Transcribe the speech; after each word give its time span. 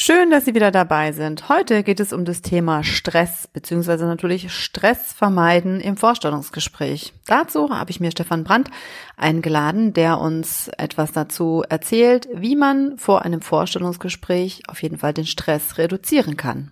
Schön, 0.00 0.30
dass 0.30 0.44
Sie 0.44 0.54
wieder 0.54 0.70
dabei 0.70 1.10
sind. 1.10 1.48
Heute 1.48 1.82
geht 1.82 1.98
es 1.98 2.12
um 2.12 2.24
das 2.24 2.40
Thema 2.40 2.84
Stress, 2.84 3.48
beziehungsweise 3.52 4.06
natürlich 4.06 4.52
Stress 4.52 5.12
vermeiden 5.12 5.80
im 5.80 5.96
Vorstellungsgespräch. 5.96 7.12
Dazu 7.26 7.70
habe 7.70 7.90
ich 7.90 7.98
mir 7.98 8.12
Stefan 8.12 8.44
Brandt 8.44 8.70
eingeladen, 9.16 9.94
der 9.94 10.20
uns 10.20 10.68
etwas 10.78 11.10
dazu 11.10 11.64
erzählt, 11.68 12.28
wie 12.32 12.54
man 12.54 12.96
vor 12.96 13.22
einem 13.22 13.40
Vorstellungsgespräch 13.40 14.62
auf 14.68 14.84
jeden 14.84 14.98
Fall 14.98 15.14
den 15.14 15.26
Stress 15.26 15.78
reduzieren 15.78 16.36
kann. 16.36 16.70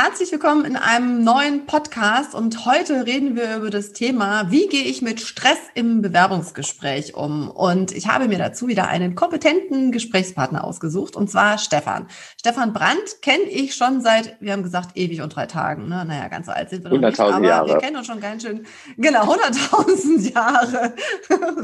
Herzlich 0.00 0.30
willkommen 0.30 0.64
in 0.64 0.76
einem 0.76 1.24
neuen 1.24 1.66
Podcast 1.66 2.32
und 2.32 2.64
heute 2.64 3.04
reden 3.04 3.34
wir 3.34 3.56
über 3.56 3.68
das 3.68 3.90
Thema, 3.92 4.48
wie 4.48 4.68
gehe 4.68 4.84
ich 4.84 5.02
mit 5.02 5.20
Stress 5.20 5.58
im 5.74 6.02
Bewerbungsgespräch 6.02 7.16
um? 7.16 7.50
Und 7.50 7.90
ich 7.90 8.06
habe 8.06 8.28
mir 8.28 8.38
dazu 8.38 8.68
wieder 8.68 8.86
einen 8.86 9.16
kompetenten 9.16 9.90
Gesprächspartner 9.90 10.62
ausgesucht 10.62 11.16
und 11.16 11.28
zwar 11.28 11.58
Stefan. 11.58 12.06
Stefan 12.38 12.72
Brandt 12.72 13.22
kenne 13.22 13.42
ich 13.42 13.74
schon 13.74 14.00
seit, 14.00 14.36
wir 14.40 14.52
haben 14.52 14.62
gesagt, 14.62 14.96
ewig 14.96 15.20
und 15.20 15.34
drei 15.34 15.46
Tagen. 15.46 15.88
Ne? 15.88 16.04
Naja, 16.04 16.28
ganz 16.28 16.46
so 16.46 16.52
alt 16.52 16.70
sind 16.70 16.84
wir 16.84 16.92
noch 16.92 17.00
nicht, 17.00 17.18
aber 17.18 17.44
Jahre. 17.44 17.68
wir 17.68 17.78
kennen 17.78 17.96
uns 17.96 18.06
schon 18.06 18.20
ganz 18.20 18.44
schön, 18.44 18.66
genau, 18.98 19.24
100.000 19.24 20.32
Jahre 20.32 20.94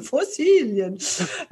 Fossilien. 0.03 0.99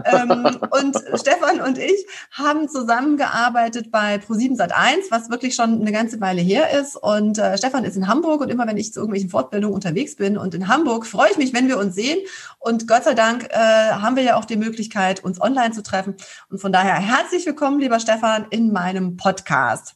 ähm, 0.05 0.58
und 0.72 0.96
Stefan 1.14 1.61
und 1.61 1.78
ich 1.78 2.05
haben 2.33 2.69
zusammengearbeitet 2.69 3.92
bei 3.92 4.17
Pro7 4.17 4.58
Sat1, 4.58 5.11
was 5.11 5.30
wirklich 5.30 5.55
schon 5.55 5.80
eine 5.80 5.92
ganze 5.92 6.20
Weile 6.20 6.42
her 6.42 6.72
ist. 6.73 6.97
Und 6.97 7.39
äh, 7.39 7.56
Stefan 7.59 7.84
ist 7.84 7.97
in 7.97 8.09
Hamburg 8.09 8.41
und 8.41 8.48
immer 8.48 8.67
wenn 8.67 8.77
ich 8.77 8.92
zu 8.92 9.01
irgendwelchen 9.01 9.31
Fortbildungen 9.31 9.75
unterwegs 9.75 10.17
bin 10.17 10.39
und 10.39 10.55
in 10.55 10.69
Hamburg, 10.69 11.06
freue 11.06 11.31
ich 11.31 11.39
mich, 11.39 11.53
wenn 11.53 11.69
wir 11.69 11.79
uns 11.79 11.95
sehen. 11.95 12.19
Und 12.59 12.89
Gott 12.89 13.05
sei 13.05 13.14
Dank 13.14 13.48
äh, 13.51 13.56
haben 13.56 14.17
wir 14.17 14.23
ja 14.23 14.37
auch 14.37 14.45
die 14.45 14.56
Möglichkeit, 14.56 15.23
uns 15.23 15.41
online 15.41 15.73
zu 15.73 15.83
treffen. 15.83 16.17
Und 16.51 16.61
von 16.61 16.73
daher 16.73 16.95
herzlich 16.95 17.47
willkommen, 17.47 17.81
lieber 17.81 18.01
Stefan, 18.01 18.47
in 18.51 18.73
meinem 18.73 19.17
Podcast. 19.17 19.95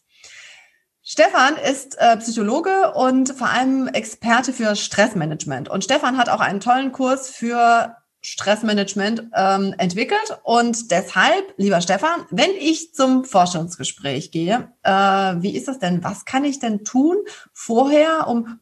Stefan 1.03 1.57
ist 1.57 1.97
äh, 1.99 2.17
Psychologe 2.17 2.93
und 2.95 3.31
vor 3.31 3.49
allem 3.49 3.87
Experte 3.87 4.53
für 4.53 4.75
Stressmanagement. 4.75 5.69
Und 5.69 5.85
Stefan 5.85 6.19
hat 6.19 6.29
auch 6.29 6.41
einen 6.41 6.59
tollen 6.59 6.91
Kurs 6.91 7.31
für 7.31 7.97
Stressmanagement 8.27 9.29
ähm, 9.37 9.73
entwickelt. 9.79 10.41
Und 10.43 10.91
deshalb, 10.91 11.55
lieber 11.59 11.81
Stefan, 11.81 12.27
wenn 12.31 12.51
ich 12.59 12.93
zum 12.93 13.25
Forschungsgespräch 13.25 14.33
gehe, 14.33 14.73
äh, 14.83 14.91
wie 14.91 15.57
ist 15.57 15.69
das 15.69 15.79
denn? 15.79 16.03
Was 16.03 16.25
kann 16.25 16.45
ich 16.45 16.59
denn 16.59 16.85
tun 16.85 17.19
vorher, 17.53 18.27
um 18.27 18.59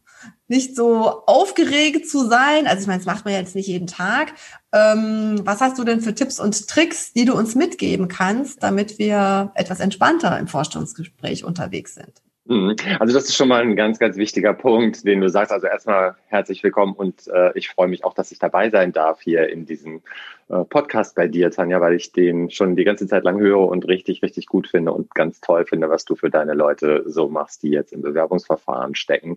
nicht 0.48 0.77
so 0.77 1.25
aufgeregt 1.25 2.11
zu 2.11 2.29
sein? 2.29 2.67
Also 2.67 2.83
ich 2.83 2.87
meine, 2.87 2.98
das 2.98 3.06
macht 3.06 3.25
man 3.25 3.33
jetzt 3.33 3.55
nicht 3.55 3.67
jeden 3.67 3.87
Tag. 3.87 4.34
Ähm, 4.71 5.41
was 5.45 5.62
hast 5.62 5.78
du 5.78 5.84
denn 5.84 6.03
für 6.03 6.15
Tipps 6.15 6.39
und 6.39 6.69
Tricks, 6.69 7.15
die 7.15 7.25
du 7.25 7.34
uns 7.34 7.55
mitgeben 7.55 8.09
kannst, 8.09 8.62
damit 8.62 8.99
wir 8.99 9.51
etwas 9.55 9.81
entspannter 9.81 10.39
im 10.39 10.47
Vorstellungsgespräch 10.47 11.43
unterwegs 11.43 11.95
sind? 11.95 12.23
Mhm. 12.47 12.77
Also 12.98 13.14
das 13.14 13.25
ist 13.25 13.37
schon 13.37 13.48
mal 13.48 13.62
ein 13.62 13.75
ganz, 13.75 13.98
ganz 13.98 14.19
wichtiger 14.19 14.53
Punkt, 14.53 15.06
den 15.06 15.23
du 15.23 15.31
sagst. 15.31 15.50
Also 15.50 15.67
erstmal 15.67 16.17
herzlich 16.27 16.62
willkommen 16.62 16.92
und 16.92 17.27
äh, 17.28 17.56
ich 17.56 17.70
freue 17.70 17.89
mich 17.89 18.05
auch, 18.05 18.12
dass 18.12 18.33
ich 18.33 18.39
dabei 18.39 18.69
sein 18.69 18.92
darf 18.92 19.23
hier 19.23 19.48
in 19.48 19.64
diesem 19.64 20.03
äh, 20.48 20.62
Podcast 20.65 21.15
bei 21.15 21.27
dir, 21.27 21.50
Tanja, 21.50 21.81
weil 21.81 21.95
ich 21.95 22.12
den 22.12 22.50
schon 22.50 22.77
die 22.77 22.84
ganze 22.84 23.06
Zeit 23.06 23.25
lang 23.25 23.41
höre 23.41 23.66
und 23.66 23.88
richtig, 23.88 24.22
richtig 24.22 24.47
gut 24.47 24.69
finde 24.69 24.93
und 24.93 25.15
ganz 25.15 25.41
toll 25.41 25.65
finde, 25.65 25.88
was 25.88 26.05
du 26.05 26.16
für 26.16 26.28
deine 26.28 26.53
Leute 26.53 27.05
so 27.06 27.31
machst, 27.31 27.62
die 27.62 27.71
jetzt 27.71 27.94
im 27.94 28.03
Bewerbungsverfahren 28.03 28.94
stecken. 28.94 29.37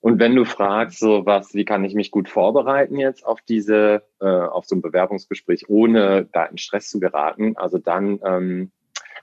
Und 0.00 0.20
wenn 0.20 0.36
du 0.36 0.44
fragst, 0.44 1.00
so 1.00 1.26
was, 1.26 1.54
wie 1.54 1.64
kann 1.64 1.84
ich 1.84 1.94
mich 1.94 2.12
gut 2.12 2.28
vorbereiten 2.28 2.98
jetzt 2.98 3.26
auf 3.26 3.40
diese, 3.40 4.04
äh, 4.20 4.26
auf 4.26 4.64
so 4.64 4.76
ein 4.76 4.82
Bewerbungsgespräch, 4.82 5.68
ohne 5.68 6.28
da 6.32 6.44
in 6.44 6.58
Stress 6.58 6.88
zu 6.88 7.00
geraten, 7.00 7.56
also 7.56 7.78
dann 7.78 8.20
ähm, 8.24 8.70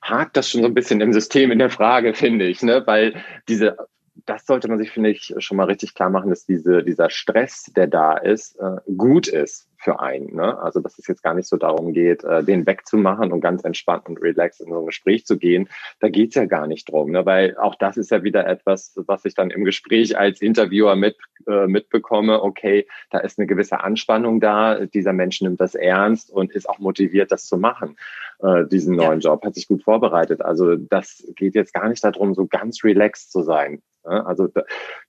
hakt 0.01 0.37
das 0.37 0.49
schon 0.49 0.61
so 0.61 0.67
ein 0.67 0.73
bisschen 0.73 1.01
im 1.01 1.13
System 1.13 1.51
in 1.51 1.59
der 1.59 1.69
Frage, 1.69 2.13
finde 2.13 2.45
ich, 2.45 2.63
ne? 2.63 2.83
Weil 2.85 3.15
diese 3.47 3.77
das 4.25 4.45
sollte 4.45 4.67
man 4.67 4.77
sich, 4.77 4.91
finde 4.91 5.09
ich, 5.09 5.33
schon 5.39 5.57
mal 5.57 5.65
richtig 5.65 5.95
klar 5.95 6.09
machen, 6.09 6.29
dass 6.29 6.45
diese, 6.45 6.83
dieser 6.83 7.09
Stress, 7.09 7.71
der 7.75 7.87
da 7.87 8.17
ist, 8.17 8.59
äh, 8.59 8.77
gut 8.95 9.27
ist 9.27 9.67
für 9.77 9.99
einen. 9.99 10.35
Ne? 10.35 10.59
Also 10.59 10.79
dass 10.79 10.99
es 10.99 11.07
jetzt 11.07 11.23
gar 11.23 11.33
nicht 11.33 11.47
so 11.47 11.57
darum 11.57 11.93
geht, 11.93 12.23
äh, 12.23 12.43
den 12.43 12.65
wegzumachen 12.67 13.31
und 13.31 13.41
ganz 13.41 13.63
entspannt 13.63 14.07
und 14.07 14.21
relaxed 14.21 14.61
in 14.61 14.71
so 14.71 14.79
ein 14.79 14.85
Gespräch 14.85 15.25
zu 15.25 15.37
gehen. 15.37 15.69
Da 15.99 16.09
geht's 16.09 16.35
ja 16.35 16.45
gar 16.45 16.67
nicht 16.67 16.91
drum, 16.91 17.11
ne? 17.11 17.25
weil 17.25 17.57
auch 17.57 17.75
das 17.75 17.97
ist 17.97 18.11
ja 18.11 18.23
wieder 18.23 18.45
etwas, 18.47 18.93
was 18.95 19.25
ich 19.25 19.33
dann 19.33 19.49
im 19.49 19.63
Gespräch 19.63 20.17
als 20.17 20.41
Interviewer 20.41 20.95
mit, 20.95 21.17
äh, 21.47 21.67
mitbekomme. 21.67 22.43
Okay, 22.43 22.87
da 23.09 23.19
ist 23.19 23.39
eine 23.39 23.47
gewisse 23.47 23.81
Anspannung 23.81 24.39
da. 24.39 24.85
Dieser 24.85 25.13
Mensch 25.13 25.41
nimmt 25.41 25.59
das 25.59 25.73
ernst 25.73 26.31
und 26.31 26.51
ist 26.51 26.69
auch 26.69 26.79
motiviert, 26.79 27.31
das 27.31 27.47
zu 27.47 27.57
machen, 27.57 27.97
äh, 28.41 28.65
diesen 28.67 28.95
neuen 28.95 29.19
ja. 29.19 29.31
Job, 29.31 29.43
hat 29.43 29.55
sich 29.55 29.67
gut 29.67 29.83
vorbereitet. 29.83 30.41
Also 30.41 30.75
das 30.75 31.23
geht 31.35 31.55
jetzt 31.55 31.73
gar 31.73 31.89
nicht 31.89 32.03
darum, 32.03 32.33
so 32.33 32.47
ganz 32.47 32.83
relaxed 32.83 33.31
zu 33.31 33.41
sein. 33.43 33.81
Also 34.03 34.47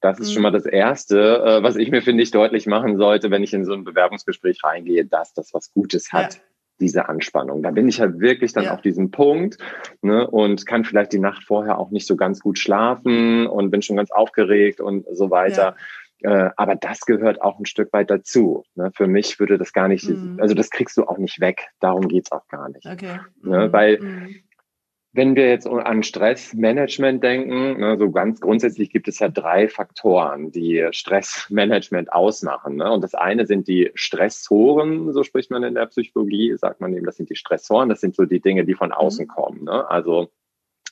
das 0.00 0.20
ist 0.20 0.32
schon 0.32 0.42
mal 0.42 0.50
mhm. 0.50 0.54
das 0.54 0.66
Erste, 0.66 1.42
äh, 1.42 1.62
was 1.62 1.76
ich 1.76 1.90
mir, 1.90 2.02
finde 2.02 2.22
ich, 2.22 2.30
deutlich 2.30 2.66
machen 2.66 2.98
sollte, 2.98 3.30
wenn 3.30 3.42
ich 3.42 3.54
in 3.54 3.64
so 3.64 3.72
ein 3.72 3.84
Bewerbungsgespräch 3.84 4.62
reingehe, 4.62 5.06
dass 5.06 5.32
das 5.32 5.54
was 5.54 5.72
Gutes 5.72 6.12
hat. 6.12 6.34
Ja. 6.34 6.40
diese 6.80 7.08
Anspannung. 7.08 7.62
Da 7.62 7.70
bin 7.70 7.86
ich 7.86 8.00
halt 8.00 8.18
wirklich 8.18 8.52
dann 8.52 8.64
ja. 8.64 8.74
auf 8.74 8.82
diesem 8.82 9.10
Punkt 9.12 9.56
ne, 10.02 10.28
und 10.28 10.66
kann 10.66 10.84
vielleicht 10.84 11.12
die 11.12 11.20
Nacht 11.20 11.44
vorher 11.44 11.78
auch 11.78 11.90
nicht 11.90 12.06
so 12.06 12.16
ganz 12.16 12.40
gut 12.40 12.58
schlafen 12.58 13.46
und 13.46 13.70
bin 13.70 13.82
schon 13.82 13.96
ganz 13.96 14.10
aufgeregt 14.10 14.80
und 14.80 15.06
so 15.12 15.30
weiter. 15.30 15.62
Ja. 15.62 15.76
Äh, 16.22 16.50
aber 16.56 16.76
das 16.76 17.00
gehört 17.00 17.42
auch 17.42 17.58
ein 17.58 17.66
Stück 17.66 17.92
weit 17.92 18.10
dazu. 18.10 18.64
Ne? 18.74 18.90
Für 18.94 19.06
mich 19.06 19.38
würde 19.40 19.58
das 19.58 19.72
gar 19.72 19.88
nicht, 19.88 20.08
mhm. 20.08 20.38
also 20.40 20.54
das 20.54 20.70
kriegst 20.70 20.96
du 20.96 21.04
auch 21.04 21.18
nicht 21.18 21.40
weg. 21.40 21.68
Darum 21.80 22.08
geht's 22.08 22.32
auch 22.32 22.46
gar 22.48 22.68
nicht. 22.68 22.86
Okay. 22.86 23.18
Ne? 23.42 23.72
Weil 23.72 24.00
mhm 24.00 24.34
wenn 25.14 25.36
wir 25.36 25.48
jetzt 25.48 25.66
an 25.66 26.02
Stressmanagement 26.02 27.22
denken, 27.22 27.78
ne, 27.78 27.98
so 27.98 28.10
ganz 28.10 28.40
grundsätzlich 28.40 28.90
gibt 28.90 29.08
es 29.08 29.18
ja 29.18 29.28
drei 29.28 29.68
Faktoren, 29.68 30.50
die 30.50 30.88
Stressmanagement 30.90 32.12
ausmachen. 32.12 32.76
Ne? 32.76 32.90
Und 32.90 33.04
das 33.04 33.14
eine 33.14 33.46
sind 33.46 33.68
die 33.68 33.90
Stressoren, 33.94 35.12
so 35.12 35.22
spricht 35.22 35.50
man 35.50 35.64
in 35.64 35.74
der 35.74 35.86
Psychologie, 35.86 36.56
sagt 36.56 36.80
man 36.80 36.94
eben, 36.94 37.04
das 37.04 37.16
sind 37.16 37.28
die 37.28 37.36
Stressoren, 37.36 37.90
das 37.90 38.00
sind 38.00 38.16
so 38.16 38.24
die 38.24 38.40
Dinge, 38.40 38.64
die 38.64 38.74
von 38.74 38.88
mhm. 38.88 38.94
außen 38.94 39.28
kommen. 39.28 39.64
Ne? 39.64 39.88
Also 39.90 40.30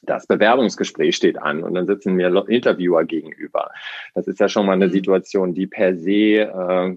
das 0.03 0.27
Bewerbungsgespräch 0.27 1.17
steht 1.17 1.41
an 1.41 1.63
und 1.63 1.75
dann 1.75 1.87
sitzen 1.87 2.15
mir 2.15 2.45
Interviewer 2.49 3.05
gegenüber. 3.05 3.71
Das 4.15 4.27
ist 4.27 4.41
ja 4.41 4.49
schon 4.49 4.67
mal 4.67 4.73
eine 4.73 4.89
mhm. 4.89 4.93
Situation, 4.93 5.55
die 5.55 5.67
per 5.67 5.97
se 5.97 6.41
äh, 6.41 6.97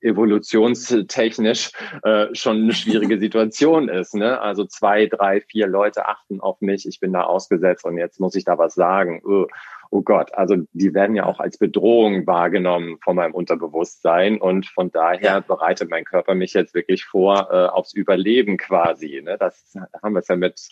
evolutionstechnisch 0.00 1.72
äh, 2.02 2.26
schon 2.32 2.62
eine 2.62 2.72
schwierige 2.72 3.18
Situation 3.20 3.88
ist. 3.88 4.14
Ne? 4.14 4.40
Also 4.40 4.64
zwei, 4.64 5.06
drei, 5.06 5.40
vier 5.40 5.66
Leute 5.66 6.06
achten 6.06 6.40
auf 6.40 6.60
mich, 6.60 6.86
ich 6.86 7.00
bin 7.00 7.12
da 7.12 7.22
ausgesetzt 7.22 7.84
und 7.84 7.96
jetzt 7.96 8.20
muss 8.20 8.34
ich 8.34 8.44
da 8.44 8.58
was 8.58 8.74
sagen. 8.74 9.22
Oh, 9.24 9.46
oh 9.90 10.02
Gott, 10.02 10.34
also 10.34 10.56
die 10.72 10.94
werden 10.94 11.16
ja 11.16 11.24
auch 11.24 11.40
als 11.40 11.58
Bedrohung 11.58 12.26
wahrgenommen 12.26 12.98
von 13.02 13.16
meinem 13.16 13.34
Unterbewusstsein 13.34 14.40
und 14.40 14.66
von 14.66 14.90
daher 14.90 15.32
ja. 15.34 15.40
bereitet 15.40 15.90
mein 15.90 16.04
Körper 16.04 16.34
mich 16.34 16.54
jetzt 16.54 16.74
wirklich 16.74 17.04
vor 17.04 17.48
äh, 17.50 17.66
aufs 17.66 17.94
Überleben 17.94 18.56
quasi. 18.56 19.20
Ne? 19.22 19.36
Das 19.38 19.74
haben 20.02 20.14
wir 20.14 20.20
es 20.20 20.28
ja 20.28 20.36
mit 20.36 20.68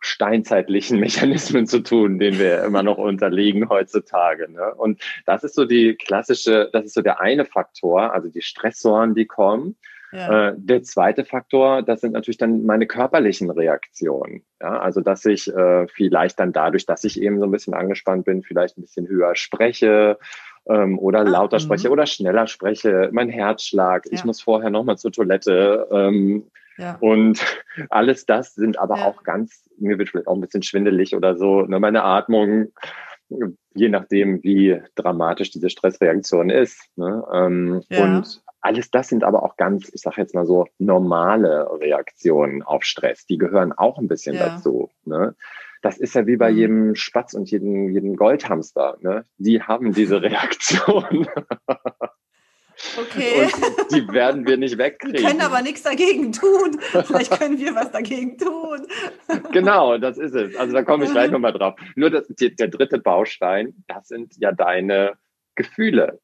steinzeitlichen 0.00 1.00
Mechanismen 1.00 1.66
zu 1.66 1.80
tun, 1.80 2.18
denen 2.18 2.38
wir 2.38 2.64
immer 2.64 2.82
noch 2.82 2.98
unterliegen 2.98 3.68
heutzutage. 3.68 4.50
Ne? 4.50 4.74
Und 4.74 5.00
das 5.26 5.44
ist 5.44 5.54
so 5.54 5.64
die 5.64 5.94
klassische, 5.94 6.70
das 6.72 6.86
ist 6.86 6.94
so 6.94 7.02
der 7.02 7.20
eine 7.20 7.44
Faktor, 7.44 8.12
also 8.12 8.28
die 8.28 8.42
Stressoren, 8.42 9.14
die 9.14 9.26
kommen. 9.26 9.76
Ja. 10.12 10.48
Äh, 10.48 10.54
der 10.56 10.82
zweite 10.82 11.24
Faktor, 11.24 11.82
das 11.82 12.00
sind 12.00 12.12
natürlich 12.12 12.38
dann 12.38 12.64
meine 12.64 12.86
körperlichen 12.86 13.50
Reaktionen. 13.50 14.42
Ja, 14.60 14.78
also 14.78 15.00
dass 15.00 15.24
ich 15.26 15.52
äh, 15.54 15.86
vielleicht 15.88 16.40
dann 16.40 16.52
dadurch, 16.52 16.86
dass 16.86 17.04
ich 17.04 17.20
eben 17.20 17.38
so 17.38 17.44
ein 17.44 17.50
bisschen 17.50 17.74
angespannt 17.74 18.24
bin, 18.24 18.42
vielleicht 18.42 18.78
ein 18.78 18.82
bisschen 18.82 19.06
höher 19.06 19.36
spreche 19.36 20.18
ähm, 20.66 20.98
oder 20.98 21.20
ah, 21.20 21.24
lauter 21.24 21.60
spreche 21.60 21.88
mhm. 21.88 21.92
oder 21.92 22.06
schneller 22.06 22.46
spreche, 22.46 23.10
mein 23.12 23.28
Herzschlag, 23.28 24.06
ja. 24.06 24.12
ich 24.12 24.24
muss 24.24 24.40
vorher 24.40 24.70
nochmal 24.70 24.96
zur 24.96 25.12
Toilette. 25.12 25.86
Ähm, 25.90 26.50
ja. 26.78 26.96
Und 27.00 27.40
alles 27.90 28.24
das 28.24 28.54
sind 28.54 28.78
aber 28.78 28.98
ja. 28.98 29.04
auch 29.04 29.22
ganz, 29.22 29.68
mir 29.78 29.98
wird 29.98 30.10
vielleicht 30.10 30.28
auch 30.28 30.34
ein 30.34 30.40
bisschen 30.40 30.62
schwindelig 30.62 31.14
oder 31.14 31.36
so, 31.36 31.62
ne, 31.62 31.78
meine 31.80 32.04
Atmung, 32.04 32.72
je 33.74 33.88
nachdem, 33.88 34.42
wie 34.42 34.80
dramatisch 34.94 35.50
diese 35.50 35.70
Stressreaktion 35.70 36.50
ist. 36.50 36.90
Ne? 36.96 37.24
Ähm, 37.32 37.82
ja. 37.90 38.04
Und 38.04 38.42
alles 38.60 38.90
das 38.90 39.08
sind 39.08 39.24
aber 39.24 39.42
auch 39.42 39.56
ganz, 39.56 39.90
ich 39.92 40.00
sage 40.00 40.20
jetzt 40.20 40.34
mal 40.34 40.46
so, 40.46 40.66
normale 40.78 41.68
Reaktionen 41.78 42.62
auf 42.62 42.84
Stress. 42.84 43.26
Die 43.26 43.38
gehören 43.38 43.72
auch 43.72 43.98
ein 43.98 44.08
bisschen 44.08 44.36
dazu. 44.36 44.90
Ne? 45.04 45.34
Das 45.82 45.98
ist 45.98 46.14
ja 46.14 46.26
wie 46.26 46.36
bei 46.36 46.50
mhm. 46.50 46.58
jedem 46.58 46.94
Spatz 46.94 47.34
und 47.34 47.50
jedem, 47.50 47.90
jedem 47.90 48.16
Goldhamster. 48.16 48.96
Ne? 49.00 49.24
Die 49.36 49.62
haben 49.62 49.92
diese 49.92 50.22
Reaktion. 50.22 51.28
Okay. 52.96 53.42
Und 53.42 53.92
die 53.92 54.08
werden 54.12 54.46
wir 54.46 54.56
nicht 54.56 54.78
wegkriegen. 54.78 55.18
Wir 55.18 55.28
können 55.28 55.40
aber 55.40 55.62
nichts 55.62 55.82
dagegen 55.82 56.32
tun. 56.32 56.78
Vielleicht 56.80 57.38
können 57.38 57.58
wir 57.58 57.74
was 57.74 57.90
dagegen 57.90 58.38
tun. 58.38 58.86
Genau, 59.52 59.98
das 59.98 60.18
ist 60.18 60.34
es. 60.34 60.54
Also 60.56 60.72
da 60.74 60.82
komme 60.82 61.04
ich 61.04 61.10
gleich 61.10 61.30
nochmal 61.30 61.52
drauf. 61.52 61.74
Nur 61.96 62.10
das, 62.10 62.26
der 62.28 62.68
dritte 62.68 62.98
Baustein, 62.98 63.74
das 63.88 64.08
sind 64.08 64.34
ja 64.38 64.52
deine 64.52 65.14
Gefühle. 65.56 66.20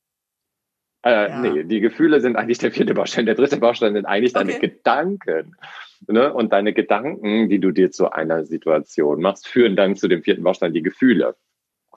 Äh, 1.05 1.29
ja. 1.29 1.41
Nee, 1.41 1.65
die 1.65 1.81
Gefühle 1.81 2.21
sind 2.21 2.37
eigentlich 2.37 2.59
der 2.59 2.73
vierte 2.73 2.95
Baustein. 2.95 3.27
Der 3.27 3.35
dritte 3.35 3.59
Baustein 3.59 3.95
sind 3.95 4.07
eigentlich 4.07 4.33
deine 4.33 4.55
okay. 4.55 4.69
Gedanken. 4.69 5.57
Ne? 6.07 6.33
Und 6.33 6.53
deine 6.53 6.73
Gedanken, 6.73 7.49
die 7.49 7.59
du 7.59 7.73
dir 7.73 7.91
zu 7.91 8.11
einer 8.11 8.45
Situation 8.45 9.21
machst, 9.21 9.49
führen 9.49 9.77
dann 9.77 9.97
zu 9.97 10.09
dem 10.09 10.23
vierten 10.23 10.43
Baustein, 10.43 10.73
die 10.73 10.83
Gefühle. 10.83 11.37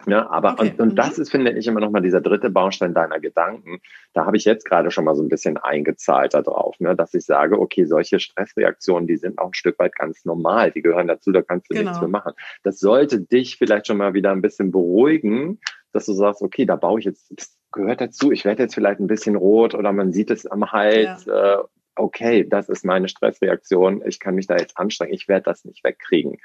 Ja, 0.05 0.29
aber 0.29 0.53
okay. 0.53 0.73
und, 0.77 0.79
und 0.79 0.95
das 0.95 1.17
mhm. 1.17 1.21
ist, 1.23 1.31
finde 1.31 1.51
ich, 1.51 1.67
immer 1.67 1.79
noch 1.79 1.89
mal 1.89 2.01
dieser 2.01 2.21
dritte 2.21 2.49
Baustein 2.49 2.93
deiner 2.93 3.19
Gedanken. 3.19 3.79
Da 4.13 4.25
habe 4.25 4.37
ich 4.37 4.45
jetzt 4.45 4.65
gerade 4.65 4.91
schon 4.91 5.05
mal 5.05 5.15
so 5.15 5.23
ein 5.23 5.29
bisschen 5.29 5.57
eingezahlt 5.57 6.33
darauf, 6.33 6.79
ne, 6.79 6.95
dass 6.95 7.13
ich 7.13 7.25
sage, 7.25 7.59
okay, 7.59 7.85
solche 7.85 8.19
Stressreaktionen, 8.19 9.07
die 9.07 9.17
sind 9.17 9.39
auch 9.39 9.47
ein 9.47 9.53
Stück 9.53 9.79
weit 9.79 9.95
ganz 9.95 10.25
normal. 10.25 10.71
Die 10.71 10.81
gehören 10.81 11.07
dazu, 11.07 11.31
da 11.31 11.41
kannst 11.41 11.69
du 11.69 11.75
genau. 11.75 11.89
nichts 11.89 11.99
für 11.99 12.07
machen. 12.07 12.33
Das 12.63 12.79
sollte 12.79 13.21
dich 13.21 13.57
vielleicht 13.57 13.87
schon 13.87 13.97
mal 13.97 14.13
wieder 14.13 14.31
ein 14.31 14.41
bisschen 14.41 14.71
beruhigen, 14.71 15.59
dass 15.91 16.05
du 16.05 16.13
sagst, 16.13 16.41
okay, 16.41 16.65
da 16.65 16.75
baue 16.75 16.99
ich 16.99 17.05
jetzt, 17.05 17.31
das 17.35 17.57
gehört 17.71 18.01
dazu, 18.01 18.31
ich 18.31 18.45
werde 18.45 18.63
jetzt 18.63 18.75
vielleicht 18.75 18.99
ein 18.99 19.07
bisschen 19.07 19.35
rot 19.35 19.73
oder 19.73 19.91
man 19.91 20.13
sieht 20.13 20.31
es 20.31 20.45
am 20.45 20.71
Hals. 20.71 21.25
Ja. 21.25 21.55
Äh, 21.55 21.63
okay, 21.95 22.47
das 22.47 22.69
ist 22.69 22.85
meine 22.85 23.07
Stressreaktion, 23.07 24.03
ich 24.05 24.19
kann 24.19 24.35
mich 24.35 24.47
da 24.47 24.55
jetzt 24.55 24.77
anstrengen, 24.77 25.13
ich 25.13 25.27
werde 25.27 25.45
das 25.45 25.65
nicht 25.65 25.83
wegkriegen. 25.83 26.37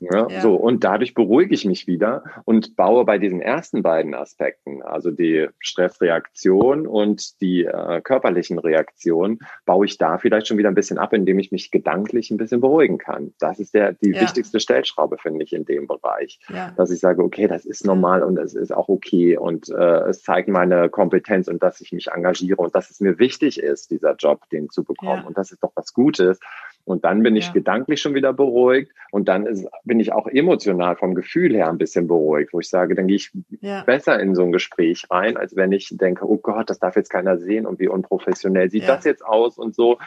Ja, 0.00 0.26
ja. 0.28 0.40
So, 0.40 0.54
und 0.54 0.82
dadurch 0.82 1.14
beruhige 1.14 1.54
ich 1.54 1.64
mich 1.64 1.86
wieder 1.86 2.24
und 2.44 2.76
baue 2.76 3.04
bei 3.04 3.18
diesen 3.18 3.40
ersten 3.40 3.82
beiden 3.82 4.14
Aspekten, 4.14 4.82
also 4.82 5.10
die 5.10 5.48
Stressreaktion 5.60 6.86
und 6.86 7.40
die 7.40 7.64
äh, 7.64 8.00
körperlichen 8.00 8.58
Reaktionen, 8.58 9.38
baue 9.64 9.86
ich 9.86 9.96
da 9.96 10.18
vielleicht 10.18 10.48
schon 10.48 10.58
wieder 10.58 10.68
ein 10.68 10.74
bisschen 10.74 10.98
ab, 10.98 11.12
indem 11.12 11.38
ich 11.38 11.52
mich 11.52 11.70
gedanklich 11.70 12.30
ein 12.30 12.36
bisschen 12.36 12.60
beruhigen 12.60 12.98
kann. 12.98 13.34
Das 13.38 13.60
ist 13.60 13.74
der, 13.74 13.92
die 13.92 14.10
ja. 14.10 14.20
wichtigste 14.20 14.58
Stellschraube, 14.58 15.16
finde 15.18 15.44
ich, 15.44 15.52
in 15.52 15.64
dem 15.64 15.86
Bereich. 15.86 16.40
Dass 16.76 16.90
ich 16.90 16.98
sage, 16.98 17.22
okay, 17.22 17.46
das 17.46 17.64
ist 17.64 17.86
normal 17.86 18.22
und 18.22 18.38
es 18.38 18.54
ist 18.54 18.72
auch 18.72 18.88
okay 18.88 19.36
und 19.36 19.68
äh, 19.68 20.08
es 20.08 20.22
zeigt 20.22 20.48
meine 20.48 20.88
Kompetenz 20.88 21.48
und 21.48 21.62
dass 21.62 21.80
ich 21.80 21.92
mich 21.92 22.08
engagiere 22.08 22.56
und 22.56 22.74
dass 22.74 22.90
es 22.90 23.00
mir 23.00 23.18
wichtig 23.18 23.60
ist, 23.60 23.90
dieser 23.90 24.14
Job, 24.16 24.48
den 24.50 24.70
zu 24.70 24.82
bekommen. 24.84 25.24
Und 25.24 25.38
das 25.38 25.52
ist 25.52 25.62
doch 25.62 25.72
was 25.74 25.92
Gutes. 25.92 26.40
Und 26.84 27.04
dann 27.04 27.22
bin 27.22 27.34
ich 27.36 27.46
ja. 27.46 27.52
gedanklich 27.52 28.00
schon 28.00 28.14
wieder 28.14 28.32
beruhigt 28.32 28.92
und 29.10 29.28
dann 29.28 29.46
ist, 29.46 29.66
bin 29.84 30.00
ich 30.00 30.12
auch 30.12 30.26
emotional 30.26 30.96
vom 30.96 31.14
Gefühl 31.14 31.54
her 31.54 31.68
ein 31.68 31.78
bisschen 31.78 32.08
beruhigt, 32.08 32.52
wo 32.52 32.60
ich 32.60 32.68
sage, 32.68 32.94
dann 32.94 33.06
gehe 33.06 33.16
ich 33.16 33.32
ja. 33.60 33.82
besser 33.82 34.20
in 34.20 34.34
so 34.34 34.42
ein 34.42 34.52
Gespräch 34.52 35.04
rein, 35.10 35.36
als 35.36 35.56
wenn 35.56 35.72
ich 35.72 35.88
denke, 35.92 36.28
oh 36.28 36.36
Gott, 36.36 36.68
das 36.68 36.78
darf 36.78 36.96
jetzt 36.96 37.10
keiner 37.10 37.38
sehen 37.38 37.66
und 37.66 37.78
wie 37.78 37.88
unprofessionell 37.88 38.70
sieht 38.70 38.82
ja. 38.82 38.96
das 38.96 39.04
jetzt 39.04 39.24
aus 39.24 39.56
und 39.56 39.74
so. 39.74 39.98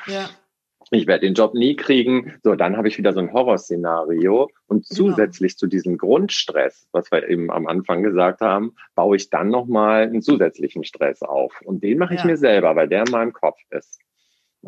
Ich 0.92 1.06
werde 1.06 1.26
den 1.26 1.34
Job 1.34 1.54
nie 1.54 1.76
kriegen. 1.76 2.36
So, 2.44 2.56
dann 2.56 2.78
habe 2.78 2.88
ich 2.88 2.98
wieder 2.98 3.12
so 3.12 3.20
ein 3.20 3.34
Horrorszenario. 3.34 4.50
Und 4.68 4.88
genau. 4.88 4.96
zusätzlich 4.96 5.54
genau. 5.54 5.60
zu 5.60 5.68
diesem 5.68 5.98
Grundstress, 5.98 6.88
was 6.94 7.12
wir 7.12 7.28
eben 7.28 7.52
am 7.52 7.68
Anfang 7.68 8.04
gesagt 8.04 8.40
haben, 8.42 8.74
baue 8.96 9.18
ich 9.18 9.30
dann 9.30 9.50
nochmal 9.50 10.04
einen 10.04 10.22
zusätzlichen 10.22 10.84
Stress 10.86 11.24
auf. 11.24 11.62
Und 11.66 11.84
den 11.84 11.98
mache 11.98 12.16
ich 12.16 12.24
mir 12.24 12.38
selber, 12.38 12.76
weil 12.76 12.88
der 12.88 13.04
in 13.06 13.12
meinem 13.12 13.34
Kopf 13.34 13.60
ist. 13.70 14.00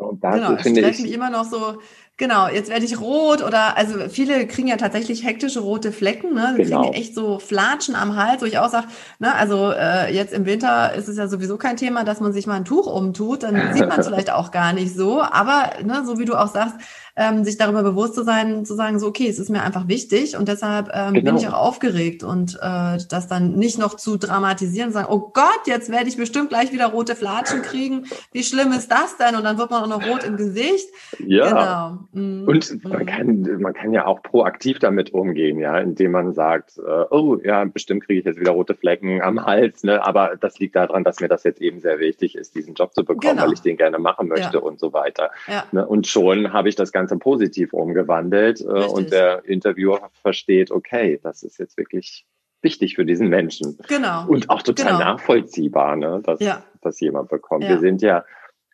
Und 0.00 0.20
genau, 0.20 0.56
finde 0.56 0.88
ich 0.88 1.12
immer 1.12 1.30
noch 1.30 1.44
so, 1.44 1.80
genau, 2.20 2.48
jetzt 2.48 2.70
werde 2.70 2.84
ich 2.84 3.00
rot 3.00 3.42
oder 3.42 3.76
also 3.76 4.08
viele 4.08 4.46
kriegen 4.46 4.68
ja 4.68 4.76
tatsächlich 4.76 5.24
hektische 5.24 5.60
rote 5.60 5.90
Flecken, 5.90 6.34
ne? 6.34 6.52
Sie 6.56 6.64
genau. 6.64 6.82
kriegen 6.82 6.94
echt 6.94 7.14
so 7.14 7.40
Flatschen 7.40 7.96
am 7.96 8.14
Hals, 8.14 8.42
wo 8.42 8.46
ich 8.46 8.58
auch 8.58 8.68
sage, 8.68 8.86
ne, 9.18 9.34
also 9.34 9.72
äh, 9.72 10.14
jetzt 10.14 10.32
im 10.32 10.44
Winter 10.44 10.94
ist 10.94 11.08
es 11.08 11.16
ja 11.16 11.26
sowieso 11.26 11.56
kein 11.56 11.76
Thema, 11.76 12.04
dass 12.04 12.20
man 12.20 12.32
sich 12.32 12.46
mal 12.46 12.54
ein 12.54 12.64
Tuch 12.64 12.86
umtut, 12.86 13.42
dann 13.42 13.56
sieht 13.74 13.88
man 13.88 13.98
es 13.98 14.06
vielleicht 14.06 14.30
auch 14.30 14.52
gar 14.52 14.72
nicht 14.72 14.94
so, 14.94 15.22
aber 15.22 15.70
ne, 15.82 16.02
so 16.06 16.18
wie 16.18 16.26
du 16.26 16.36
auch 16.36 16.52
sagst, 16.52 16.76
ähm, 17.16 17.44
sich 17.44 17.56
darüber 17.56 17.82
bewusst 17.82 18.14
zu 18.14 18.22
sein, 18.22 18.64
zu 18.64 18.74
sagen, 18.74 18.98
so, 18.98 19.06
okay, 19.08 19.28
es 19.28 19.38
ist 19.38 19.50
mir 19.50 19.62
einfach 19.62 19.88
wichtig 19.88 20.36
und 20.36 20.48
deshalb 20.48 20.90
ähm, 20.92 21.14
genau. 21.14 21.32
bin 21.32 21.36
ich 21.36 21.48
auch 21.48 21.54
aufgeregt 21.54 22.22
und 22.22 22.54
äh, 22.62 22.98
das 23.08 23.28
dann 23.28 23.56
nicht 23.56 23.78
noch 23.78 23.94
zu 23.94 24.16
dramatisieren, 24.16 24.92
sagen, 24.92 25.08
oh 25.10 25.30
Gott, 25.32 25.66
jetzt 25.66 25.90
werde 25.90 26.08
ich 26.08 26.16
bestimmt 26.16 26.50
gleich 26.50 26.72
wieder 26.72 26.86
rote 26.86 27.16
Flatschen 27.16 27.62
kriegen. 27.62 28.06
Wie 28.32 28.42
schlimm 28.42 28.72
ist 28.72 28.90
das 28.90 29.16
denn? 29.16 29.36
Und 29.36 29.44
dann 29.44 29.58
wird 29.58 29.70
man 29.70 29.82
auch 29.82 29.88
noch 29.88 30.06
rot 30.06 30.24
im 30.24 30.36
Gesicht. 30.36 30.88
Ja. 31.18 31.48
Genau. 31.48 32.08
Mhm. 32.12 32.48
Und 32.48 32.84
man 32.84 33.06
kann, 33.06 33.60
man 33.60 33.72
kann 33.72 33.92
ja 33.92 34.06
auch 34.06 34.22
proaktiv 34.22 34.78
damit 34.78 35.12
umgehen, 35.12 35.58
ja, 35.58 35.78
indem 35.78 36.12
man 36.12 36.32
sagt, 36.32 36.78
äh, 36.78 37.04
oh 37.10 37.38
ja, 37.42 37.64
bestimmt 37.64 38.04
kriege 38.04 38.20
ich 38.20 38.26
jetzt 38.26 38.40
wieder 38.40 38.52
rote 38.52 38.74
Flecken 38.74 39.22
am 39.22 39.44
Hals, 39.44 39.84
ne? 39.84 40.04
Aber 40.04 40.36
das 40.40 40.58
liegt 40.58 40.76
daran, 40.76 41.04
dass 41.04 41.20
mir 41.20 41.28
das 41.28 41.44
jetzt 41.44 41.60
eben 41.60 41.80
sehr 41.80 41.98
wichtig 41.98 42.36
ist, 42.36 42.54
diesen 42.54 42.74
Job 42.74 42.94
zu 42.94 43.04
bekommen, 43.04 43.36
genau. 43.36 43.46
weil 43.46 43.52
ich 43.52 43.60
den 43.60 43.76
gerne 43.76 43.98
machen 43.98 44.28
möchte 44.28 44.58
ja. 44.58 44.62
und 44.62 44.78
so 44.78 44.92
weiter. 44.92 45.30
Ja. 45.46 45.64
Ne? 45.72 45.86
Und 45.86 46.06
schon 46.06 46.52
habe 46.52 46.68
ich 46.68 46.76
das 46.76 46.92
Ganze 46.92 47.16
positiv 47.18 47.72
umgewandelt 47.72 48.60
äh, 48.60 48.64
und 48.64 49.12
der 49.12 49.44
Interviewer 49.44 50.10
versteht, 50.22 50.70
okay, 50.70 51.20
das 51.22 51.42
ist 51.42 51.58
jetzt 51.58 51.76
wirklich 51.76 52.26
wichtig 52.62 52.96
für 52.96 53.04
diesen 53.04 53.28
Menschen. 53.28 53.78
Genau. 53.88 54.26
Und 54.26 54.50
auch 54.50 54.62
total 54.62 54.92
genau. 54.92 54.98
nachvollziehbar, 54.98 55.96
ne, 55.96 56.20
dass, 56.24 56.40
ja. 56.40 56.62
dass 56.82 57.00
jemand 57.00 57.28
bekommt. 57.28 57.64
Ja. 57.64 57.70
Wir 57.70 57.78
sind 57.78 58.02
ja, 58.02 58.24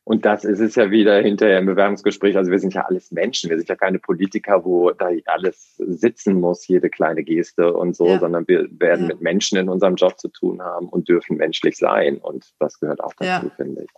und 0.08 0.24
das 0.24 0.44
ist 0.44 0.60
es 0.60 0.76
ja 0.76 0.92
wieder 0.92 1.20
hinterher 1.20 1.58
im 1.58 1.66
Bewerbungsgespräch, 1.66 2.36
also 2.36 2.52
wir 2.52 2.60
sind 2.60 2.72
ja 2.72 2.82
alles 2.82 3.10
Menschen, 3.10 3.50
wir 3.50 3.56
sind 3.56 3.68
ja 3.68 3.74
keine 3.74 3.98
Politiker, 3.98 4.64
wo 4.64 4.92
da 4.92 5.10
alles 5.24 5.74
sitzen 5.78 6.38
muss, 6.38 6.68
jede 6.68 6.88
kleine 6.90 7.24
Geste 7.24 7.74
und 7.74 7.96
so, 7.96 8.06
ja. 8.06 8.20
sondern 8.20 8.46
wir 8.46 8.68
werden 8.78 9.08
mit 9.08 9.20
Menschen 9.20 9.58
in 9.58 9.68
unserem 9.68 9.96
Job 9.96 10.16
zu 10.20 10.28
tun 10.28 10.62
haben 10.62 10.88
und 10.88 11.08
dürfen 11.08 11.38
menschlich 11.38 11.76
sein. 11.76 12.18
Und 12.18 12.54
das 12.60 12.78
gehört 12.78 13.02
auch 13.02 13.14
dazu, 13.18 13.50
finde 13.56 13.82
ich. 13.82 13.90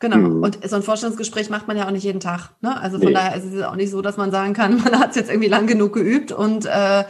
Genau. 0.00 0.16
Mhm. 0.16 0.42
Und 0.42 0.68
so 0.68 0.74
ein 0.74 0.82
Vorstellungsgespräch 0.82 1.48
macht 1.48 1.68
man 1.68 1.76
ja 1.76 1.86
auch 1.86 1.92
nicht 1.92 2.02
jeden 2.02 2.20
Tag. 2.20 2.50
Ne? 2.60 2.78
Also 2.80 2.98
von 2.98 3.06
nee. 3.06 3.14
daher 3.14 3.36
ist 3.36 3.44
es 3.44 3.62
auch 3.62 3.76
nicht 3.76 3.90
so, 3.90 4.02
dass 4.02 4.16
man 4.16 4.32
sagen 4.32 4.52
kann, 4.52 4.78
man 4.82 4.98
hat 4.98 5.10
es 5.10 5.16
jetzt 5.16 5.30
irgendwie 5.30 5.48
lang 5.48 5.68
genug 5.68 5.92
geübt 5.92 6.32
und 6.32 6.66
äh, 6.66 7.04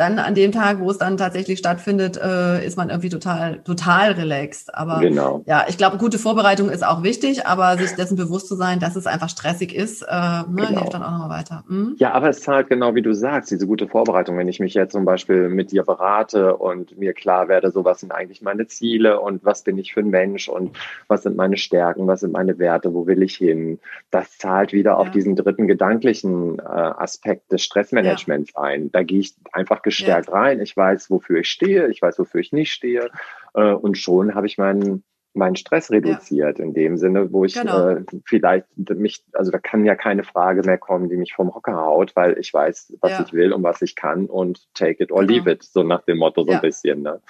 dann 0.00 0.18
an 0.18 0.34
dem 0.34 0.50
Tag, 0.50 0.80
wo 0.80 0.90
es 0.90 0.96
dann 0.96 1.18
tatsächlich 1.18 1.58
stattfindet, 1.58 2.16
äh, 2.16 2.64
ist 2.64 2.78
man 2.78 2.88
irgendwie 2.88 3.10
total, 3.10 3.58
total 3.64 4.12
relaxed. 4.12 4.74
Aber 4.74 4.98
genau. 5.00 5.42
ja, 5.46 5.66
ich 5.68 5.76
glaube, 5.76 5.98
gute 5.98 6.18
Vorbereitung 6.18 6.70
ist 6.70 6.84
auch 6.84 7.02
wichtig, 7.02 7.46
aber 7.46 7.76
sich 7.76 7.92
dessen 7.92 8.16
bewusst 8.16 8.48
zu 8.48 8.54
sein, 8.54 8.80
dass 8.80 8.96
es 8.96 9.06
einfach 9.06 9.28
stressig 9.28 9.74
ist, 9.74 10.02
äh, 10.02 10.06
ne, 10.08 10.46
genau. 10.48 10.68
hilft 10.68 10.94
dann 10.94 11.02
auch 11.02 11.10
nochmal 11.10 11.40
weiter. 11.40 11.64
Mhm. 11.68 11.96
Ja, 11.98 12.12
aber 12.12 12.30
es 12.30 12.40
zahlt 12.40 12.68
genau 12.68 12.94
wie 12.94 13.02
du 13.02 13.12
sagst, 13.12 13.50
diese 13.50 13.66
gute 13.66 13.88
Vorbereitung. 13.88 14.38
Wenn 14.38 14.48
ich 14.48 14.58
mich 14.58 14.72
jetzt 14.72 14.92
zum 14.92 15.04
Beispiel 15.04 15.50
mit 15.50 15.70
dir 15.70 15.82
berate 15.82 16.56
und 16.56 16.98
mir 16.98 17.12
klar 17.12 17.48
werde, 17.48 17.70
so 17.70 17.84
was 17.84 18.00
sind 18.00 18.10
eigentlich 18.10 18.40
meine 18.40 18.66
Ziele 18.66 19.20
und 19.20 19.44
was 19.44 19.62
bin 19.62 19.76
ich 19.76 19.92
für 19.92 20.00
ein 20.00 20.08
Mensch 20.08 20.48
und 20.48 20.78
was 21.08 21.24
sind 21.24 21.36
meine 21.36 21.58
Stärken, 21.58 22.06
was 22.06 22.20
sind 22.20 22.32
meine 22.32 22.58
Werte, 22.58 22.94
wo 22.94 23.06
will 23.06 23.22
ich 23.22 23.36
hin, 23.36 23.78
das 24.10 24.38
zahlt 24.38 24.72
wieder 24.72 24.92
ja. 24.92 24.96
auf 24.96 25.10
diesen 25.10 25.36
dritten 25.36 25.66
gedanklichen 25.66 26.58
äh, 26.58 26.62
Aspekt 26.62 27.52
des 27.52 27.62
Stressmanagements 27.62 28.52
ja. 28.56 28.62
ein. 28.62 28.90
Da 28.92 29.02
gehe 29.02 29.20
ich 29.20 29.34
einfach 29.52 29.82
gestärkt 29.90 30.28
ja. 30.28 30.34
rein. 30.34 30.60
Ich 30.60 30.76
weiß, 30.76 31.10
wofür 31.10 31.40
ich 31.40 31.48
stehe, 31.48 31.88
ich 31.88 32.00
weiß, 32.00 32.18
wofür 32.18 32.40
ich 32.40 32.52
nicht 32.52 32.72
stehe. 32.72 33.10
Äh, 33.54 33.72
und 33.72 33.98
schon 33.98 34.34
habe 34.34 34.46
ich 34.46 34.58
meinen 34.58 35.04
meinen 35.32 35.56
Stress 35.56 35.90
reduziert 35.90 36.58
ja. 36.58 36.64
in 36.64 36.74
dem 36.74 36.96
Sinne, 36.96 37.32
wo 37.32 37.44
ich 37.44 37.54
genau. 37.54 37.88
äh, 37.88 38.04
vielleicht 38.24 38.66
mich, 38.76 39.22
also 39.32 39.50
da 39.50 39.58
kann 39.58 39.84
ja 39.84 39.94
keine 39.94 40.24
Frage 40.24 40.62
mehr 40.62 40.78
kommen, 40.78 41.08
die 41.08 41.16
mich 41.16 41.34
vom 41.34 41.54
Hocker 41.54 41.76
haut, 41.76 42.16
weil 42.16 42.36
ich 42.38 42.52
weiß, 42.52 42.94
was 43.00 43.10
ja. 43.12 43.24
ich 43.24 43.32
will 43.32 43.52
und 43.52 43.62
was 43.62 43.80
ich 43.82 43.94
kann 43.94 44.26
und 44.26 44.66
take 44.74 45.02
it 45.02 45.12
or 45.12 45.20
genau. 45.20 45.32
leave 45.32 45.50
it, 45.50 45.62
so 45.62 45.82
nach 45.82 46.02
dem 46.02 46.18
Motto 46.18 46.42
so 46.44 46.50
ja. 46.50 46.56
ein 46.56 46.62
bisschen. 46.62 47.02
Ne? 47.02 47.20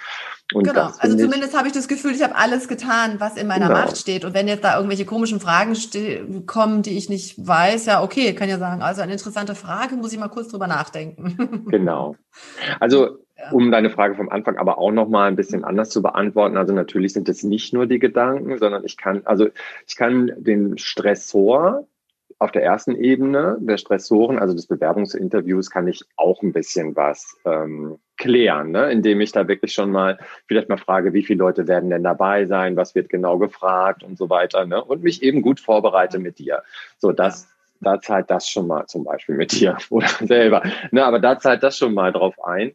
Und 0.53 0.67
genau, 0.67 0.89
also 0.97 1.17
zumindest 1.17 1.55
habe 1.57 1.67
ich 1.67 1.73
das 1.73 1.87
Gefühl, 1.87 2.13
ich 2.13 2.23
habe 2.23 2.35
alles 2.35 2.67
getan, 2.67 3.19
was 3.19 3.37
in 3.37 3.47
meiner 3.47 3.67
genau. 3.67 3.79
Macht 3.79 3.97
steht. 3.97 4.25
Und 4.25 4.33
wenn 4.33 4.47
jetzt 4.47 4.63
da 4.63 4.75
irgendwelche 4.75 5.05
komischen 5.05 5.39
Fragen 5.39 5.75
kommen, 6.47 6.81
die 6.81 6.97
ich 6.97 7.09
nicht 7.09 7.35
weiß, 7.45 7.85
ja 7.85 8.03
okay, 8.03 8.33
kann 8.33 8.49
ja 8.49 8.57
sagen, 8.57 8.81
also 8.81 9.01
eine 9.01 9.13
interessante 9.13 9.55
Frage, 9.55 9.95
muss 9.95 10.11
ich 10.11 10.19
mal 10.19 10.29
kurz 10.29 10.47
drüber 10.49 10.67
nachdenken. 10.67 11.65
Genau. 11.69 12.15
Also 12.79 13.17
um 13.51 13.71
deine 13.71 13.89
Frage 13.89 14.15
vom 14.15 14.29
Anfang 14.29 14.57
aber 14.57 14.77
auch 14.77 14.91
noch 14.91 15.09
mal 15.09 15.27
ein 15.27 15.35
bisschen 15.35 15.63
anders 15.63 15.89
zu 15.89 16.01
beantworten. 16.01 16.57
Also 16.57 16.73
natürlich 16.73 17.13
sind 17.13 17.29
es 17.29 17.43
nicht 17.43 17.73
nur 17.73 17.85
die 17.85 17.99
Gedanken, 17.99 18.57
sondern 18.57 18.83
ich 18.85 18.97
kann, 18.97 19.21
also 19.25 19.47
ich 19.87 19.95
kann 19.95 20.31
den 20.37 20.77
Stressor 20.77 21.87
auf 22.39 22.51
der 22.51 22.63
ersten 22.63 22.95
Ebene 22.95 23.57
der 23.59 23.77
Stressoren, 23.77 24.39
also 24.39 24.55
des 24.55 24.65
Bewerbungsinterviews, 24.65 25.69
kann 25.69 25.87
ich 25.87 26.03
auch 26.17 26.41
ein 26.41 26.53
bisschen 26.53 26.95
was 26.95 27.37
ähm, 27.45 27.99
klären, 28.17 28.71
ne? 28.71 28.91
indem 28.91 29.21
ich 29.21 29.31
da 29.31 29.47
wirklich 29.47 29.73
schon 29.73 29.91
mal 29.91 30.17
vielleicht 30.47 30.67
mal 30.67 30.77
frage, 30.77 31.13
wie 31.13 31.23
viele 31.23 31.39
Leute 31.39 31.67
werden 31.67 31.91
denn 31.91 32.03
dabei 32.03 32.47
sein, 32.47 32.75
was 32.75 32.95
wird 32.95 33.09
genau 33.09 33.37
gefragt 33.37 34.03
und 34.03 34.17
so 34.17 34.29
weiter, 34.31 34.65
ne? 34.65 34.83
und 34.83 35.03
mich 35.03 35.21
eben 35.21 35.43
gut 35.43 35.59
vorbereite 35.59 36.17
mit 36.17 36.39
dir. 36.39 36.63
So, 36.97 37.11
das 37.11 37.47
da 37.81 37.99
zahlt 37.99 38.29
das 38.29 38.47
schon 38.47 38.67
mal 38.67 38.85
zum 38.85 39.03
Beispiel 39.03 39.35
mit 39.35 39.51
dir 39.51 39.77
oder 39.89 40.07
selber. 40.07 40.63
Ne, 40.91 41.03
aber 41.03 41.19
da 41.19 41.39
zahlt 41.39 41.63
das 41.63 41.77
schon 41.77 41.93
mal 41.93 42.11
drauf 42.11 42.35
ein. 42.43 42.73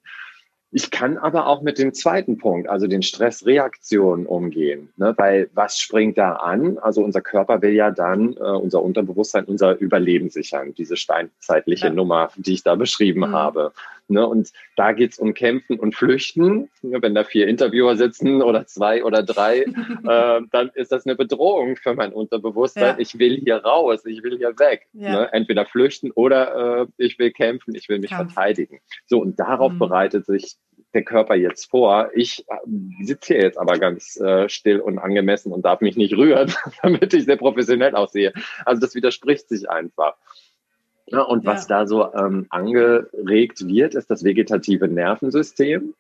Ich 0.73 0.91
kann 0.91 1.17
aber 1.17 1.47
auch 1.47 1.63
mit 1.63 1.79
dem 1.79 1.95
zweiten 1.95 2.39
Punkt, 2.39 2.69
also 2.69 2.87
den 2.87 3.03
Stressreaktionen 3.03 4.27
umgehen, 4.27 4.89
ne? 4.97 5.15
weil 5.17 5.49
was 5.55 5.79
springt 5.79 6.19
da 6.19 6.33
an? 6.33 6.79
Also 6.79 7.03
unser 7.03 7.21
Körper 7.21 7.63
will 7.63 7.73
ja 7.73 7.91
dann, 7.91 8.35
äh, 8.35 8.41
unser 8.41 8.83
Unterbewusstsein, 8.83 9.45
unser 9.45 9.79
Überleben 9.79 10.29
sichern, 10.29 10.75
diese 10.75 10.97
steinzeitliche 10.97 11.87
ja. 11.87 11.93
Nummer, 11.93 12.31
die 12.37 12.55
ich 12.55 12.65
da 12.65 12.75
beschrieben 12.75 13.21
mhm. 13.21 13.33
habe. 13.33 13.73
Ne? 14.09 14.27
Und 14.27 14.53
da 14.77 14.93
geht's 14.93 15.19
um 15.19 15.35
Kämpfen 15.35 15.79
und 15.79 15.95
Flüchten. 15.95 16.71
Wenn 16.83 17.15
da 17.15 17.25
vier 17.25 17.49
Interviewer 17.49 17.97
sitzen 17.97 18.43
oder 18.43 18.67
zwei 18.67 19.05
oder 19.05 19.23
drei, 19.23 19.61
äh, 20.09 20.41
dann 20.51 20.71
ist 20.75 20.93
das 20.93 21.07
eine 21.07 21.17
Bedrohung 21.17 21.77
für 21.77 21.95
mein 21.95 22.13
Unterbewusstsein. 22.13 22.97
Ja. 22.97 22.99
Ich 22.99 23.19
will 23.19 23.37
hier 23.37 23.57
raus, 23.57 24.05
ich 24.07 24.23
will 24.23 24.39
hier 24.39 24.59
weg. 24.59 24.87
Ja. 24.93 25.13
Ne? 25.13 25.33
Entweder 25.33 25.67
flüchten 25.67 26.11
oder 26.13 26.83
äh, 26.83 26.87
ich 26.97 27.19
will 27.19 27.33
kämpfen, 27.33 27.75
ich 27.75 27.89
will 27.89 27.99
mich 27.99 28.11
Kampf. 28.11 28.35
verteidigen. 28.35 28.81
So, 29.07 29.21
und 29.21 29.39
darauf 29.39 29.73
mhm. 29.73 29.79
bereitet 29.79 30.27
sich 30.27 30.57
der 30.95 31.05
Körper 31.05 31.35
jetzt 31.35 31.71
vor. 31.71 32.11
Ich 32.15 32.45
äh, 32.49 33.05
sitze 33.05 33.35
hier 33.35 33.43
jetzt 33.43 33.59
aber 33.59 33.79
ganz 33.79 34.19
äh, 34.19 34.49
still 34.49 34.81
und 34.81 34.99
angemessen 34.99 35.53
und 35.53 35.65
darf 35.65 35.81
mich 35.81 35.97
nicht 35.97 36.17
rühren, 36.17 36.53
damit 36.83 37.13
ich 37.13 37.25
sehr 37.25 37.37
professionell 37.37 37.95
aussehe. 37.95 38.33
Also 38.65 38.81
das 38.81 38.95
widerspricht 38.95 39.49
sich 39.49 39.69
einfach. 39.69 40.17
Ja, 41.07 41.23
und 41.23 41.45
ja. 41.45 41.53
was 41.53 41.67
da 41.67 41.87
so 41.87 42.13
ähm, 42.15 42.47
angeregt 42.51 43.67
wird, 43.67 43.95
ist 43.95 44.11
das 44.11 44.25
vegetative 44.25 44.89
Nervensystem. 44.89 45.95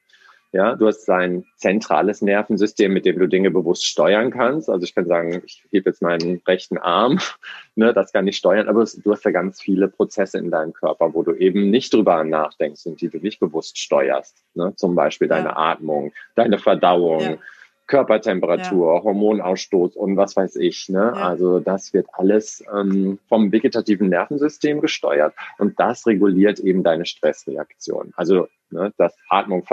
Ja, 0.52 0.74
du 0.74 0.86
hast 0.86 1.08
ein 1.10 1.44
zentrales 1.56 2.22
Nervensystem, 2.22 2.92
mit 2.92 3.04
dem 3.04 3.18
du 3.18 3.28
Dinge 3.28 3.50
bewusst 3.50 3.84
steuern 3.84 4.30
kannst. 4.30 4.70
Also 4.70 4.84
ich 4.84 4.94
kann 4.94 5.06
sagen, 5.06 5.42
ich 5.44 5.64
hebe 5.70 5.90
jetzt 5.90 6.00
meinen 6.00 6.40
rechten 6.46 6.78
Arm, 6.78 7.18
ne, 7.74 7.92
das 7.92 8.12
kann 8.12 8.26
ich 8.26 8.36
steuern, 8.36 8.68
aber 8.68 8.84
du 8.84 9.12
hast 9.12 9.24
ja 9.24 9.32
ganz 9.32 9.60
viele 9.60 9.88
Prozesse 9.88 10.38
in 10.38 10.50
deinem 10.50 10.72
Körper, 10.72 11.12
wo 11.14 11.22
du 11.22 11.34
eben 11.34 11.70
nicht 11.70 11.92
drüber 11.92 12.24
nachdenkst 12.24 12.86
und 12.86 13.00
die 13.00 13.08
du 13.08 13.18
nicht 13.18 13.38
bewusst 13.38 13.78
steuerst. 13.78 14.36
Ne? 14.54 14.72
Zum 14.76 14.94
Beispiel 14.94 15.28
deine 15.28 15.48
ja. 15.48 15.56
Atmung, 15.56 16.12
deine 16.36 16.58
Verdauung, 16.58 17.20
ja. 17.20 17.38
Körpertemperatur, 17.86 18.96
ja. 18.96 19.02
Hormonausstoß 19.02 19.96
und 19.96 20.16
was 20.16 20.36
weiß 20.36 20.56
ich. 20.56 20.88
Ne? 20.88 21.12
Ja. 21.14 21.28
Also 21.28 21.60
das 21.60 21.92
wird 21.92 22.06
alles 22.12 22.64
ähm, 22.74 23.18
vom 23.28 23.52
vegetativen 23.52 24.08
Nervensystem 24.08 24.80
gesteuert 24.80 25.34
und 25.58 25.78
das 25.78 26.06
reguliert 26.06 26.58
eben 26.58 26.82
deine 26.82 27.06
Stressreaktion. 27.06 28.12
Also 28.16 28.48
ne, 28.70 28.92
das 28.98 29.14
Atmung, 29.28 29.64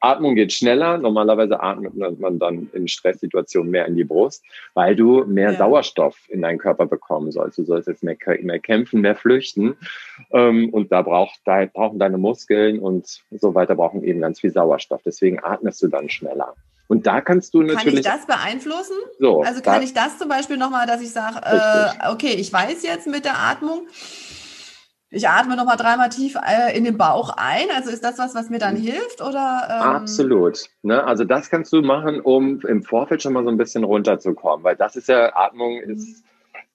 Atmung 0.00 0.34
geht 0.36 0.52
schneller. 0.52 0.98
Normalerweise 0.98 1.60
atmet 1.60 2.20
man 2.20 2.38
dann 2.38 2.70
in 2.72 2.86
Stresssituationen 2.86 3.70
mehr 3.70 3.86
in 3.86 3.96
die 3.96 4.04
Brust, 4.04 4.44
weil 4.74 4.94
du 4.94 5.24
mehr 5.24 5.52
ja. 5.52 5.58
Sauerstoff 5.58 6.16
in 6.28 6.42
deinen 6.42 6.58
Körper 6.58 6.86
bekommen 6.86 7.32
sollst. 7.32 7.58
Du 7.58 7.64
sollst 7.64 7.88
jetzt 7.88 8.04
mehr, 8.04 8.16
mehr 8.42 8.60
kämpfen, 8.60 9.00
mehr 9.00 9.16
flüchten. 9.16 9.76
Ähm, 10.32 10.70
und 10.70 10.92
da, 10.92 11.02
braucht, 11.02 11.40
da 11.44 11.66
brauchen 11.66 11.98
deine 11.98 12.18
Muskeln 12.18 12.78
und 12.78 13.22
so 13.30 13.54
weiter 13.54 13.74
brauchen 13.74 14.04
eben 14.04 14.20
ganz 14.20 14.40
viel 14.40 14.50
Sauerstoff. 14.50 15.02
Deswegen 15.04 15.42
atmest 15.42 15.82
du 15.82 15.88
dann 15.88 16.08
schneller. 16.08 16.54
Und 16.88 17.06
da 17.06 17.20
kannst 17.20 17.54
du 17.54 17.62
natürlich. 17.62 17.84
Kann 17.84 17.94
ich 17.94 18.02
das 18.02 18.26
beeinflussen? 18.26 18.96
So, 19.18 19.42
also 19.42 19.60
kann 19.60 19.80
da, 19.80 19.82
ich 19.82 19.94
das 19.94 20.18
zum 20.18 20.28
Beispiel 20.28 20.56
nochmal, 20.56 20.86
dass 20.86 21.02
ich 21.02 21.12
sage, 21.12 21.40
äh, 21.44 22.10
okay, 22.10 22.32
ich 22.32 22.52
weiß 22.52 22.82
jetzt 22.82 23.06
mit 23.06 23.26
der 23.26 23.38
Atmung, 23.38 23.86
ich 25.10 25.26
atme 25.26 25.56
nochmal 25.56 25.76
dreimal 25.76 26.10
tief 26.10 26.36
äh, 26.36 26.76
in 26.76 26.84
den 26.84 26.98
Bauch 26.98 27.34
ein. 27.36 27.68
Also 27.74 27.90
ist 27.90 28.04
das 28.04 28.18
was, 28.18 28.34
was 28.34 28.50
mir 28.50 28.58
dann 28.58 28.74
mhm. 28.74 28.82
hilft? 28.82 29.22
Oder, 29.22 29.68
ähm? 29.70 29.82
Absolut. 29.82 30.64
Ne? 30.82 31.02
Also 31.02 31.24
das 31.24 31.48
kannst 31.48 31.72
du 31.72 31.80
machen, 31.80 32.20
um 32.20 32.60
im 32.66 32.82
Vorfeld 32.82 33.22
schon 33.22 33.32
mal 33.32 33.44
so 33.44 33.50
ein 33.50 33.56
bisschen 33.56 33.84
runterzukommen, 33.84 34.64
weil 34.64 34.76
das 34.76 34.96
ist 34.96 35.08
ja, 35.08 35.34
Atmung 35.34 35.76
mhm. 35.76 35.92
ist, 35.92 36.24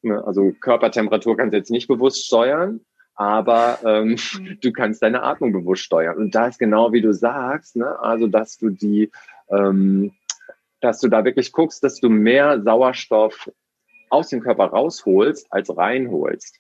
ne, 0.01 0.23
also 0.25 0.51
Körpertemperatur 0.61 1.37
kannst 1.37 1.53
du 1.53 1.57
jetzt 1.57 1.69
nicht 1.69 1.87
bewusst 1.87 2.25
steuern, 2.25 2.81
aber 3.15 3.77
ähm, 3.85 4.17
mhm. 4.39 4.57
du 4.61 4.71
kannst 4.71 5.03
deine 5.03 5.21
Atmung 5.21 5.53
bewusst 5.53 5.83
steuern. 5.83 6.17
Und 6.17 6.33
da 6.33 6.47
ist 6.47 6.57
genau 6.57 6.91
wie 6.91 7.01
du 7.01 7.13
sagst, 7.13 7.75
ne? 7.75 7.99
also 7.99 8.25
dass 8.25 8.57
du 8.57 8.69
die 8.69 9.11
ähm, 9.53 10.13
dass 10.81 10.99
du 10.99 11.07
da 11.07 11.23
wirklich 11.23 11.51
guckst, 11.51 11.83
dass 11.83 11.99
du 11.99 12.09
mehr 12.09 12.61
Sauerstoff 12.61 13.49
aus 14.09 14.29
dem 14.29 14.41
Körper 14.41 14.65
rausholst, 14.65 15.47
als 15.49 15.75
reinholst. 15.75 16.59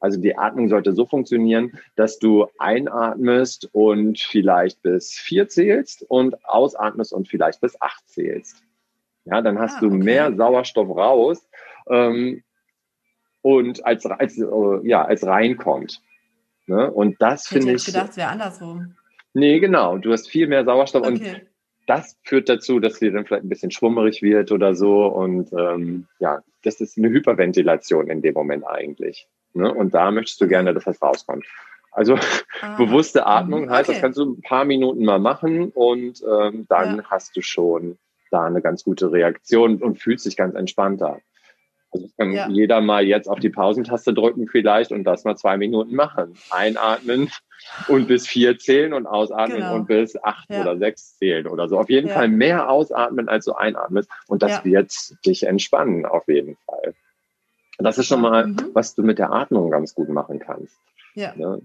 Also 0.00 0.18
die 0.20 0.36
Atmung 0.36 0.68
sollte 0.68 0.94
so 0.94 1.06
funktionieren, 1.06 1.78
dass 1.94 2.18
du 2.18 2.46
einatmest 2.58 3.68
und 3.72 4.18
vielleicht 4.18 4.82
bis 4.82 5.12
vier 5.12 5.48
zählst 5.48 6.04
und 6.08 6.44
ausatmest 6.46 7.12
und 7.12 7.28
vielleicht 7.28 7.60
bis 7.60 7.80
acht 7.80 8.08
zählst. 8.08 8.62
Ja, 9.26 9.42
dann 9.42 9.58
hast 9.58 9.74
ah, 9.74 9.86
okay. 9.86 9.88
du 9.88 9.94
mehr 9.94 10.34
Sauerstoff 10.34 10.88
raus 10.88 11.46
ähm, 11.88 12.42
und 13.42 13.84
als, 13.84 14.06
als, 14.06 14.38
äh, 14.38 14.44
ja, 14.82 15.04
als 15.04 15.26
reinkommt. 15.26 16.00
Ne? 16.66 16.90
Und 16.90 17.20
das 17.20 17.46
finde 17.46 17.72
ich. 17.72 17.86
Ich 17.86 17.86
gedacht, 17.86 18.10
es 18.10 18.16
wäre 18.16 18.28
andersrum. 18.28 18.96
Nee, 19.34 19.60
genau. 19.60 19.98
Du 19.98 20.12
hast 20.12 20.28
viel 20.28 20.46
mehr 20.46 20.64
Sauerstoff 20.64 21.06
okay. 21.06 21.12
und 21.12 21.49
das 21.90 22.16
führt 22.22 22.48
dazu, 22.48 22.78
dass 22.78 23.00
dir 23.00 23.10
dann 23.10 23.26
vielleicht 23.26 23.42
ein 23.42 23.48
bisschen 23.48 23.72
schwummerig 23.72 24.22
wird 24.22 24.52
oder 24.52 24.76
so. 24.76 25.06
Und 25.06 25.52
ähm, 25.52 26.06
ja, 26.20 26.40
das 26.62 26.80
ist 26.80 26.96
eine 26.96 27.08
Hyperventilation 27.08 28.08
in 28.08 28.22
dem 28.22 28.34
Moment 28.34 28.64
eigentlich. 28.64 29.26
Ne? 29.54 29.74
Und 29.74 29.92
da 29.92 30.12
möchtest 30.12 30.40
du 30.40 30.46
gerne, 30.46 30.72
dass 30.72 30.84
das 30.84 31.02
rauskommt. 31.02 31.44
Also 31.90 32.14
ah. 32.62 32.76
bewusste 32.78 33.26
Atmung 33.26 33.70
heißt, 33.70 33.88
okay. 33.88 33.96
das 33.96 34.02
kannst 34.02 34.18
du 34.20 34.36
ein 34.36 34.42
paar 34.42 34.64
Minuten 34.64 35.04
mal 35.04 35.18
machen 35.18 35.70
und 35.70 36.22
ähm, 36.22 36.66
dann 36.68 36.98
ja. 36.98 37.04
hast 37.10 37.36
du 37.36 37.42
schon 37.42 37.98
da 38.30 38.44
eine 38.44 38.62
ganz 38.62 38.84
gute 38.84 39.10
Reaktion 39.10 39.82
und 39.82 39.98
fühlst 39.98 40.26
dich 40.26 40.36
ganz 40.36 40.54
entspannter. 40.54 41.18
Also 41.90 42.06
kann 42.16 42.30
ja. 42.30 42.48
jeder 42.48 42.80
mal 42.80 43.04
jetzt 43.04 43.26
auf 43.26 43.40
die 43.40 43.50
Pausentaste 43.50 44.14
drücken 44.14 44.46
vielleicht 44.46 44.92
und 44.92 45.02
das 45.02 45.24
mal 45.24 45.36
zwei 45.36 45.56
Minuten 45.56 45.96
machen. 45.96 46.34
Einatmen 46.50 47.32
und 47.88 48.08
bis 48.08 48.26
vier 48.26 48.58
zählen 48.58 48.92
und 48.92 49.06
ausatmen 49.06 49.58
genau. 49.58 49.74
und 49.74 49.86
bis 49.86 50.16
acht 50.22 50.50
ja. 50.50 50.62
oder 50.62 50.78
sechs 50.78 51.16
zählen 51.18 51.46
oder 51.46 51.68
so. 51.68 51.78
Auf 51.78 51.90
jeden 51.90 52.08
ja. 52.08 52.14
Fall 52.14 52.28
mehr 52.28 52.68
ausatmen, 52.68 53.28
als 53.28 53.44
du 53.44 53.52
einatmest. 53.52 54.10
Und 54.26 54.42
das 54.42 54.64
wird 54.64 54.92
dich 55.24 55.44
entspannen, 55.44 56.06
auf 56.06 56.26
jeden 56.28 56.56
Fall. 56.66 56.94
Das 57.78 57.98
ist 57.98 58.06
schon 58.06 58.20
mal, 58.20 58.46
mhm. 58.46 58.70
was 58.74 58.94
du 58.94 59.02
mit 59.02 59.18
der 59.18 59.32
Atmung 59.32 59.70
ganz 59.70 59.94
gut 59.94 60.08
machen 60.08 60.38
kannst. 60.38 60.76
Ja. 61.14 61.34
Ne? 61.34 61.62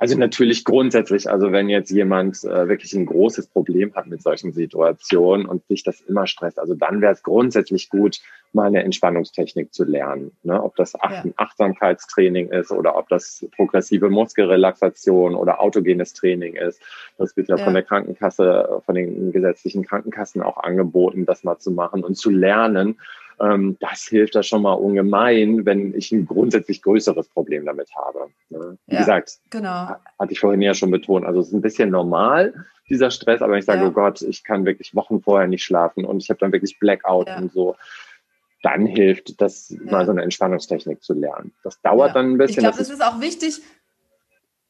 Also 0.00 0.16
natürlich 0.16 0.64
grundsätzlich, 0.64 1.28
also 1.28 1.50
wenn 1.50 1.68
jetzt 1.68 1.90
jemand 1.90 2.44
äh, 2.44 2.68
wirklich 2.68 2.94
ein 2.94 3.04
großes 3.04 3.48
Problem 3.48 3.92
hat 3.96 4.06
mit 4.06 4.22
solchen 4.22 4.52
Situationen 4.52 5.44
und 5.44 5.66
sich 5.66 5.82
das 5.82 6.00
immer 6.00 6.28
stresst, 6.28 6.60
also 6.60 6.74
dann 6.74 7.00
wäre 7.00 7.12
es 7.12 7.24
grundsätzlich 7.24 7.90
gut, 7.90 8.20
mal 8.52 8.68
eine 8.68 8.84
Entspannungstechnik 8.84 9.74
zu 9.74 9.84
lernen. 9.84 10.30
Ne? 10.44 10.62
Ob 10.62 10.76
das 10.76 10.94
Ach 10.98 11.24
ja. 11.24 11.30
Achtsamkeitstraining 11.36 12.48
ist 12.50 12.70
oder 12.70 12.96
ob 12.96 13.08
das 13.08 13.44
progressive 13.56 14.08
Muskelrelaxation 14.08 15.34
oder 15.34 15.60
autogenes 15.60 16.14
Training 16.14 16.54
ist. 16.54 16.80
Das 17.18 17.36
wird 17.36 17.48
ja, 17.48 17.56
ja, 17.56 17.64
von 17.64 17.74
der 17.74 17.82
Krankenkasse, 17.82 18.80
von 18.86 18.94
den 18.94 19.32
gesetzlichen 19.32 19.84
Krankenkassen 19.84 20.42
auch 20.42 20.58
angeboten, 20.58 21.26
das 21.26 21.42
mal 21.42 21.58
zu 21.58 21.72
machen 21.72 22.04
und 22.04 22.16
zu 22.16 22.30
lernen, 22.30 22.98
ähm, 23.40 23.76
das 23.80 24.02
hilft 24.02 24.34
da 24.34 24.42
schon 24.42 24.62
mal 24.62 24.72
ungemein, 24.72 25.64
wenn 25.64 25.94
ich 25.94 26.12
ein 26.12 26.26
grundsätzlich 26.26 26.82
größeres 26.82 27.28
Problem 27.28 27.64
damit 27.64 27.90
habe. 27.94 28.30
Ne? 28.50 28.78
Wie 28.86 28.94
ja, 28.94 29.00
gesagt, 29.00 29.38
genau. 29.50 29.88
hatte 30.18 30.32
ich 30.32 30.40
vorhin 30.40 30.62
ja 30.62 30.74
schon 30.74 30.90
betont, 30.90 31.26
also 31.26 31.40
es 31.40 31.48
ist 31.48 31.54
ein 31.54 31.62
bisschen 31.62 31.90
normal, 31.90 32.54
dieser 32.88 33.10
Stress, 33.10 33.42
aber 33.42 33.58
ich 33.58 33.64
sage, 33.64 33.82
ja. 33.82 33.88
oh 33.88 33.92
Gott, 33.92 34.22
ich 34.22 34.44
kann 34.44 34.64
wirklich 34.64 34.94
Wochen 34.94 35.20
vorher 35.20 35.46
nicht 35.46 35.62
schlafen 35.62 36.04
und 36.04 36.22
ich 36.22 36.30
habe 36.30 36.40
dann 36.40 36.52
wirklich 36.52 36.78
Blackout 36.78 37.28
ja. 37.28 37.38
und 37.38 37.52
so 37.52 37.76
dann 38.62 38.86
hilft 38.86 39.40
das 39.40 39.70
ja. 39.70 39.78
mal 39.84 40.04
so 40.04 40.12
eine 40.12 40.22
Entspannungstechnik 40.22 41.02
zu 41.02 41.14
lernen. 41.14 41.52
Das 41.62 41.80
dauert 41.80 42.08
ja. 42.08 42.14
dann 42.14 42.32
ein 42.32 42.38
bisschen. 42.38 42.56
Ich 42.56 42.64
glaube, 42.64 42.78
das 42.78 42.90
ist 42.90 43.02
auch 43.02 43.20
wichtig, 43.20 43.60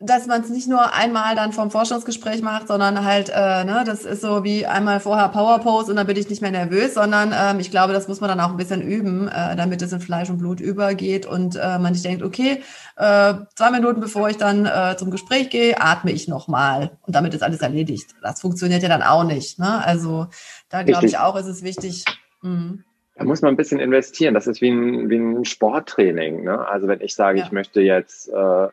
dass 0.00 0.26
man 0.28 0.42
es 0.42 0.48
nicht 0.48 0.68
nur 0.68 0.94
einmal 0.94 1.34
dann 1.34 1.52
vom 1.52 1.72
Forschungsgespräch 1.72 2.40
macht, 2.40 2.68
sondern 2.68 3.04
halt, 3.04 3.30
äh, 3.34 3.64
ne, 3.64 3.82
das 3.84 4.04
ist 4.04 4.20
so 4.20 4.44
wie 4.44 4.64
einmal 4.64 5.00
vorher 5.00 5.28
Power 5.28 5.58
Pose 5.58 5.90
und 5.90 5.96
dann 5.96 6.06
bin 6.06 6.16
ich 6.16 6.30
nicht 6.30 6.40
mehr 6.40 6.52
nervös, 6.52 6.94
sondern 6.94 7.34
ähm, 7.36 7.58
ich 7.58 7.72
glaube, 7.72 7.92
das 7.92 8.06
muss 8.06 8.20
man 8.20 8.28
dann 8.28 8.38
auch 8.38 8.50
ein 8.50 8.56
bisschen 8.56 8.80
üben, 8.80 9.26
äh, 9.26 9.56
damit 9.56 9.82
es 9.82 9.92
in 9.92 9.98
Fleisch 10.00 10.30
und 10.30 10.38
Blut 10.38 10.60
übergeht 10.60 11.26
und 11.26 11.56
äh, 11.56 11.80
man 11.80 11.94
sich 11.94 12.04
denkt, 12.04 12.22
okay, 12.22 12.62
äh, 12.96 13.34
zwei 13.56 13.70
Minuten 13.72 14.00
bevor 14.00 14.28
ich 14.28 14.36
dann 14.36 14.66
äh, 14.66 14.96
zum 14.96 15.10
Gespräch 15.10 15.50
gehe, 15.50 15.80
atme 15.80 16.12
ich 16.12 16.28
nochmal 16.28 16.92
und 17.04 17.16
damit 17.16 17.34
ist 17.34 17.42
alles 17.42 17.60
erledigt. 17.60 18.14
Das 18.22 18.40
funktioniert 18.40 18.84
ja 18.84 18.88
dann 18.88 19.02
auch 19.02 19.24
nicht. 19.24 19.58
Ne? 19.58 19.84
Also 19.84 20.28
da 20.68 20.84
glaube 20.84 21.06
ich 21.06 21.18
auch, 21.18 21.34
ist 21.34 21.46
es 21.46 21.64
wichtig. 21.64 22.04
Mh. 22.42 22.78
Da 23.16 23.24
muss 23.24 23.42
man 23.42 23.52
ein 23.52 23.56
bisschen 23.56 23.80
investieren. 23.80 24.32
Das 24.32 24.46
ist 24.46 24.60
wie 24.60 24.70
ein, 24.70 25.10
wie 25.10 25.16
ein 25.16 25.44
Sporttraining. 25.44 26.44
Ne? 26.44 26.64
Also 26.68 26.86
wenn 26.86 27.00
ich 27.00 27.16
sage, 27.16 27.40
ja. 27.40 27.44
ich 27.44 27.50
möchte 27.50 27.80
jetzt 27.80 28.28
äh, 28.28 28.68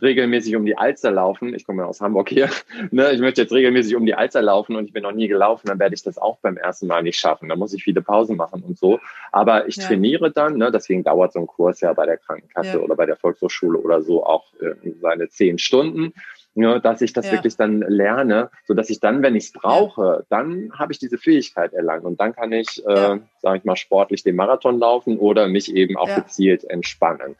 regelmäßig 0.00 0.56
um 0.56 0.64
die 0.64 0.76
Alster 0.76 1.10
laufen. 1.10 1.54
Ich 1.54 1.66
komme 1.66 1.82
ja 1.82 1.88
aus 1.88 2.00
Hamburg 2.00 2.28
hier. 2.28 2.48
Ne? 2.90 3.12
Ich 3.12 3.20
möchte 3.20 3.40
jetzt 3.40 3.52
regelmäßig 3.52 3.96
um 3.96 4.04
die 4.04 4.14
Alster 4.14 4.42
laufen 4.42 4.76
und 4.76 4.86
ich 4.86 4.92
bin 4.92 5.02
noch 5.02 5.12
nie 5.12 5.28
gelaufen, 5.28 5.68
dann 5.68 5.78
werde 5.78 5.94
ich 5.94 6.02
das 6.02 6.18
auch 6.18 6.38
beim 6.38 6.56
ersten 6.56 6.86
Mal 6.86 7.02
nicht 7.02 7.18
schaffen. 7.18 7.48
Da 7.48 7.56
muss 7.56 7.72
ich 7.72 7.84
viele 7.84 8.02
Pausen 8.02 8.36
machen 8.36 8.62
und 8.62 8.78
so. 8.78 8.98
Aber 9.30 9.68
ich 9.68 9.76
ja. 9.76 9.86
trainiere 9.86 10.30
dann, 10.30 10.56
ne? 10.56 10.70
deswegen 10.70 11.04
dauert 11.04 11.32
so 11.32 11.40
ein 11.40 11.46
Kurs 11.46 11.80
ja 11.80 11.92
bei 11.92 12.06
der 12.06 12.18
Krankenkasse 12.18 12.78
ja. 12.78 12.78
oder 12.78 12.96
bei 12.96 13.06
der 13.06 13.16
Volkshochschule 13.16 13.78
oder 13.78 14.02
so 14.02 14.24
auch 14.24 14.52
äh, 14.60 14.74
seine 15.00 15.28
zehn 15.28 15.58
Stunden. 15.58 16.12
Ja, 16.54 16.78
dass 16.78 17.00
ich 17.00 17.14
das 17.14 17.26
ja. 17.26 17.32
wirklich 17.32 17.56
dann 17.56 17.80
lerne, 17.80 18.50
so 18.66 18.74
dass 18.74 18.90
ich 18.90 19.00
dann, 19.00 19.22
wenn 19.22 19.34
ich 19.34 19.44
es 19.44 19.52
brauche, 19.52 20.26
dann 20.28 20.70
habe 20.78 20.92
ich 20.92 20.98
diese 20.98 21.16
Fähigkeit 21.16 21.72
erlangt 21.72 22.04
und 22.04 22.20
dann 22.20 22.34
kann 22.34 22.52
ich, 22.52 22.84
äh, 22.86 23.18
sage 23.40 23.58
ich 23.58 23.64
mal, 23.64 23.76
sportlich 23.76 24.22
den 24.22 24.36
Marathon 24.36 24.78
laufen 24.78 25.18
oder 25.18 25.48
mich 25.48 25.74
eben 25.74 25.96
auch 25.96 26.14
gezielt 26.14 26.64
entspannen. 26.64 27.36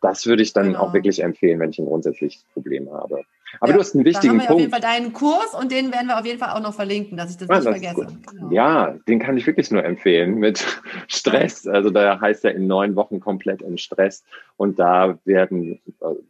Das 0.00 0.26
würde 0.26 0.42
ich 0.42 0.52
dann 0.52 0.68
genau. 0.68 0.80
auch 0.80 0.92
wirklich 0.92 1.22
empfehlen, 1.22 1.58
wenn 1.60 1.70
ich 1.70 1.78
ein 1.78 1.86
grundsätzliches 1.86 2.44
Problem 2.54 2.90
habe. 2.92 3.24
Aber 3.60 3.70
ja, 3.70 3.74
du 3.74 3.80
hast 3.80 3.94
einen 3.94 4.04
wichtigen 4.04 4.26
da 4.26 4.28
haben 4.28 4.38
wir 4.40 4.46
Punkt. 4.46 4.52
auf 4.52 4.60
jeden 4.60 4.72
Fall 4.72 4.80
deinen 4.80 5.12
Kurs 5.12 5.54
und 5.54 5.72
den 5.72 5.92
werden 5.92 6.06
wir 6.06 6.18
auf 6.18 6.26
jeden 6.26 6.38
Fall 6.38 6.50
auch 6.50 6.60
noch 6.60 6.74
verlinken, 6.74 7.16
dass 7.16 7.30
ich 7.30 7.38
das 7.38 7.48
ah, 7.48 7.56
nicht 7.56 7.66
das 7.66 7.78
vergesse. 7.78 8.18
Genau. 8.30 8.50
Ja, 8.52 8.94
den 9.08 9.18
kann 9.18 9.36
ich 9.36 9.46
wirklich 9.46 9.70
nur 9.70 9.84
empfehlen 9.84 10.34
mit 10.34 10.64
Stress. 11.08 11.66
Also 11.66 11.90
da 11.90 12.20
heißt 12.20 12.44
er 12.44 12.54
in 12.54 12.66
neun 12.66 12.94
Wochen 12.94 13.20
komplett 13.20 13.62
in 13.62 13.78
Stress 13.78 14.22
und 14.56 14.78
da 14.78 15.18
werden, 15.24 15.80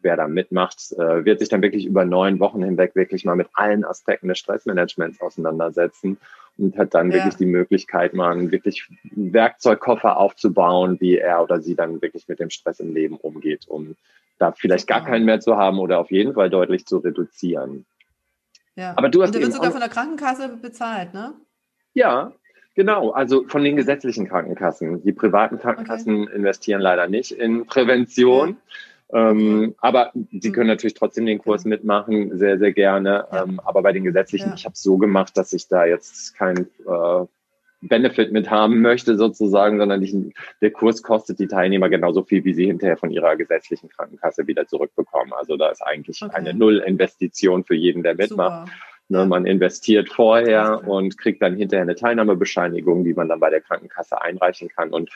wer 0.01 0.17
da 0.17 0.29
mitmacht, 0.29 0.93
äh, 0.93 1.25
wird 1.25 1.41
sich 1.41 1.49
dann 1.49 1.63
wirklich 1.63 1.87
über 1.87 2.05
neun 2.05 2.39
Wochen 2.41 2.63
hinweg 2.63 2.95
wirklich 2.95 3.25
mal 3.25 3.37
mit 3.37 3.49
allen 3.55 3.85
Aspekten 3.85 4.29
des 4.29 4.39
Stressmanagements 4.39 5.21
auseinandersetzen 5.21 6.19
und 6.59 6.77
hat 6.77 6.95
dann 6.95 7.11
ja. 7.11 7.19
wirklich 7.19 7.37
die 7.37 7.47
Möglichkeit, 7.47 8.15
mal 8.15 8.33
einen 8.33 8.51
wirklich 8.51 8.89
Werkzeugkoffer 9.13 10.17
aufzubauen, 10.17 11.01
wie 11.01 11.17
er 11.17 11.43
oder 11.43 11.61
sie 11.61 11.75
dann 11.75 12.03
wirklich 12.03 12.29
mit 12.29 12.41
dem 12.41 12.51
Stress 12.51 12.81
im 12.81 12.93
Leben 12.93 13.17
umgeht, 13.17 13.67
um 13.69 13.97
da 14.39 14.53
vielleicht 14.53 14.87
gar 14.87 15.05
keinen 15.05 15.25
mehr 15.25 15.41
zu 15.41 15.57
haben 15.57 15.79
oder 15.79 15.99
auf 15.99 16.11
jeden 16.11 16.35
Fall 16.35 16.51
deutlich 16.51 16.87
zu 16.87 16.99
reduzieren. 16.99 17.87
Ja. 18.77 18.95
Aber 18.97 19.09
du 19.09 19.23
hast 19.23 19.29
und 19.29 19.35
der 19.37 19.43
wird 19.43 19.53
sogar 19.53 19.73
von 19.73 19.81
der 19.81 19.89
Krankenkasse 19.89 20.57
bezahlt, 20.61 21.13
ne? 21.13 21.35
Ja, 21.95 22.33
genau. 22.77 23.11
Also 23.11 23.45
von 23.49 23.65
den 23.65 23.75
gesetzlichen 23.75 24.29
Krankenkassen. 24.29 25.03
Die 25.03 25.13
privaten 25.13 25.59
Krankenkassen 25.59 26.25
okay. 26.25 26.37
investieren 26.37 26.81
leider 26.81 27.09
nicht 27.09 27.33
in 27.33 27.67
Prävention. 27.67 28.57
Ja. 29.11 29.31
Ähm, 29.31 29.75
aber 29.79 30.13
sie 30.31 30.53
können 30.53 30.69
natürlich 30.69 30.95
trotzdem 30.95 31.27
den 31.27 31.39
Kurs 31.39 31.65
mitmachen, 31.65 32.37
sehr, 32.39 32.59
sehr 32.59 32.73
gerne. 32.73 33.27
Ja. 33.33 33.45
Ähm, 33.45 33.61
aber 33.65 33.83
bei 33.83 33.93
den 33.93 34.05
gesetzlichen, 34.05 34.53
ich 34.55 34.65
habe 34.65 34.75
es 34.75 34.83
so 34.83 34.99
gemacht, 34.99 35.37
dass 35.37 35.53
ich 35.53 35.69
da 35.69 35.85
jetzt 35.87 36.37
kein 36.37 36.69
äh, 36.87 37.25
Benefit 37.81 38.33
mit 38.33 38.51
haben 38.51 38.81
möchte 38.81 39.17
sozusagen, 39.17 39.79
sondern 39.79 40.03
ich, 40.03 40.15
der 40.61 40.73
Kurs 40.73 41.03
kostet 41.03 41.39
die 41.39 41.47
Teilnehmer 41.47 41.89
genauso 41.89 42.23
viel, 42.25 42.45
wie 42.45 42.55
sie 42.55 42.67
hinterher 42.67 42.97
von 42.97 43.11
ihrer 43.11 43.37
gesetzlichen 43.37 43.89
Krankenkasse 43.89 44.47
wieder 44.47 44.67
zurückbekommen. 44.67 45.33
Also 45.33 45.57
da 45.57 45.69
ist 45.69 45.83
eigentlich 45.83 46.23
okay. 46.23 46.35
eine 46.35 46.55
Null-Investition 46.55 47.65
für 47.65 47.77
jeden, 47.77 48.03
der 48.03 48.17
mitmacht. 48.17 48.71
Ne, 49.11 49.25
man 49.25 49.47
investiert 49.47 50.11
vorher 50.11 50.87
und 50.87 51.17
kriegt 51.17 51.41
dann 51.41 51.57
hinterher 51.57 51.83
eine 51.83 51.95
Teilnahmebescheinigung, 51.95 53.05
die 53.05 53.15
man 53.15 53.27
dann 53.27 53.41
bei 53.41 53.49
der 53.49 53.63
Krankenkasse 53.63 54.21
einreichen 54.21 54.69
kann 54.69 54.91
und 54.91 55.11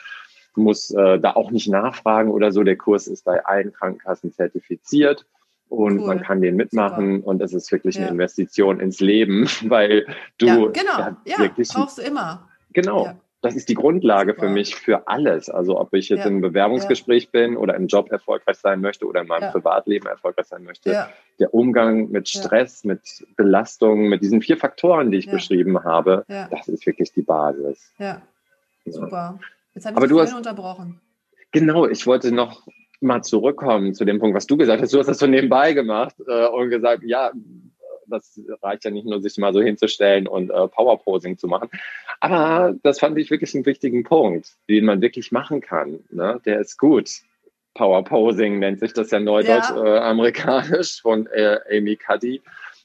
muss 0.57 0.91
äh, 0.91 1.19
da 1.19 1.31
auch 1.31 1.51
nicht 1.51 1.69
nachfragen 1.69 2.31
oder 2.31 2.51
so. 2.51 2.63
Der 2.63 2.77
Kurs 2.77 3.07
ist 3.07 3.25
bei 3.25 3.45
allen 3.45 3.73
Krankenkassen 3.73 4.31
zertifiziert 4.31 5.25
und 5.69 5.99
cool. 5.99 6.07
man 6.07 6.21
kann 6.21 6.41
den 6.41 6.55
mitmachen 6.55 7.17
Super. 7.17 7.27
und 7.27 7.41
es 7.41 7.53
ist 7.53 7.71
wirklich 7.71 7.95
ja. 7.95 8.01
eine 8.01 8.11
Investition 8.11 8.79
ins 8.79 8.99
Leben, 8.99 9.47
weil 9.63 10.05
du 10.37 10.47
ja, 10.47 10.55
genau. 10.67 11.17
ja, 11.25 11.39
wirklich 11.39 11.69
brauchst 11.69 11.97
du 11.97 12.01
immer. 12.03 12.47
Genau. 12.73 13.05
Ja. 13.05 13.15
Das 13.41 13.57
ist 13.57 13.67
die 13.67 13.73
Grundlage 13.73 14.35
für 14.35 14.47
mich 14.47 14.73
für 14.73 15.05
alles. 15.09 15.49
Also 15.49 15.77
ob 15.77 15.93
ich 15.93 16.07
jetzt 16.07 16.25
im 16.25 16.39
Bewerbungsgespräch 16.39 17.29
bin 17.29 17.57
oder 17.57 17.75
im 17.75 17.87
Job 17.87 18.09
erfolgreich 18.09 18.55
sein 18.55 18.79
möchte 18.79 19.05
oder 19.05 19.19
in 19.19 19.27
meinem 19.27 19.51
Privatleben 19.51 20.07
erfolgreich 20.07 20.45
sein 20.45 20.63
möchte. 20.63 21.09
Der 21.39 21.53
Umgang 21.53 22.09
mit 22.09 22.29
Stress, 22.29 22.85
mit 22.85 23.01
Belastung, 23.35 24.07
mit 24.07 24.21
diesen 24.21 24.41
vier 24.41 24.55
Faktoren, 24.55 25.11
die 25.11 25.17
ich 25.17 25.29
beschrieben 25.29 25.83
habe, 25.83 26.23
das 26.29 26.69
ist 26.69 26.85
wirklich 26.85 27.11
die 27.11 27.21
Basis. 27.21 27.91
Ja, 27.97 28.21
super. 28.85 29.37
Jetzt 29.75 29.85
habe 29.85 30.05
ich 30.05 30.11
dich 30.11 30.19
hast, 30.19 30.33
unterbrochen. 30.33 30.99
Genau, 31.51 31.87
ich 31.87 32.05
wollte 32.07 32.31
noch 32.31 32.67
mal 32.99 33.21
zurückkommen 33.21 33.93
zu 33.93 34.05
dem 34.05 34.19
Punkt, 34.19 34.35
was 34.35 34.47
du 34.47 34.57
gesagt 34.57 34.81
hast. 34.81 34.93
Du 34.93 34.99
hast 34.99 35.07
das 35.07 35.19
so 35.19 35.27
nebenbei 35.27 35.73
gemacht 35.73 36.15
äh, 36.27 36.47
und 36.47 36.69
gesagt, 36.69 37.03
ja, 37.03 37.31
das 38.07 38.39
reicht 38.61 38.85
ja 38.85 38.91
nicht 38.91 39.05
nur, 39.05 39.21
sich 39.21 39.37
mal 39.37 39.53
so 39.53 39.61
hinzustellen 39.61 40.27
und 40.27 40.49
äh, 40.49 40.67
Powerposing 40.67 41.37
zu 41.37 41.47
machen. 41.47 41.69
Aber 42.19 42.75
das 42.83 42.99
fand 42.99 43.17
ich 43.17 43.29
wirklich 43.31 43.53
einen 43.55 43.65
wichtigen 43.65 44.03
Punkt, 44.03 44.53
den 44.69 44.85
man 44.85 45.01
wirklich 45.01 45.31
machen 45.31 45.61
kann. 45.61 45.99
Ne? 46.09 46.39
Der 46.45 46.59
ist 46.59 46.77
gut. 46.77 47.09
Powerposing 47.73 48.59
nennt 48.59 48.79
sich 48.79 48.93
das 48.93 49.11
ja 49.11 49.19
neudeutsch-amerikanisch 49.19 50.69
ja. 50.71 50.99
äh, 50.99 51.01
von 51.01 51.27
äh, 51.27 51.59
Amy 51.71 51.95
Cuddy. 51.95 52.41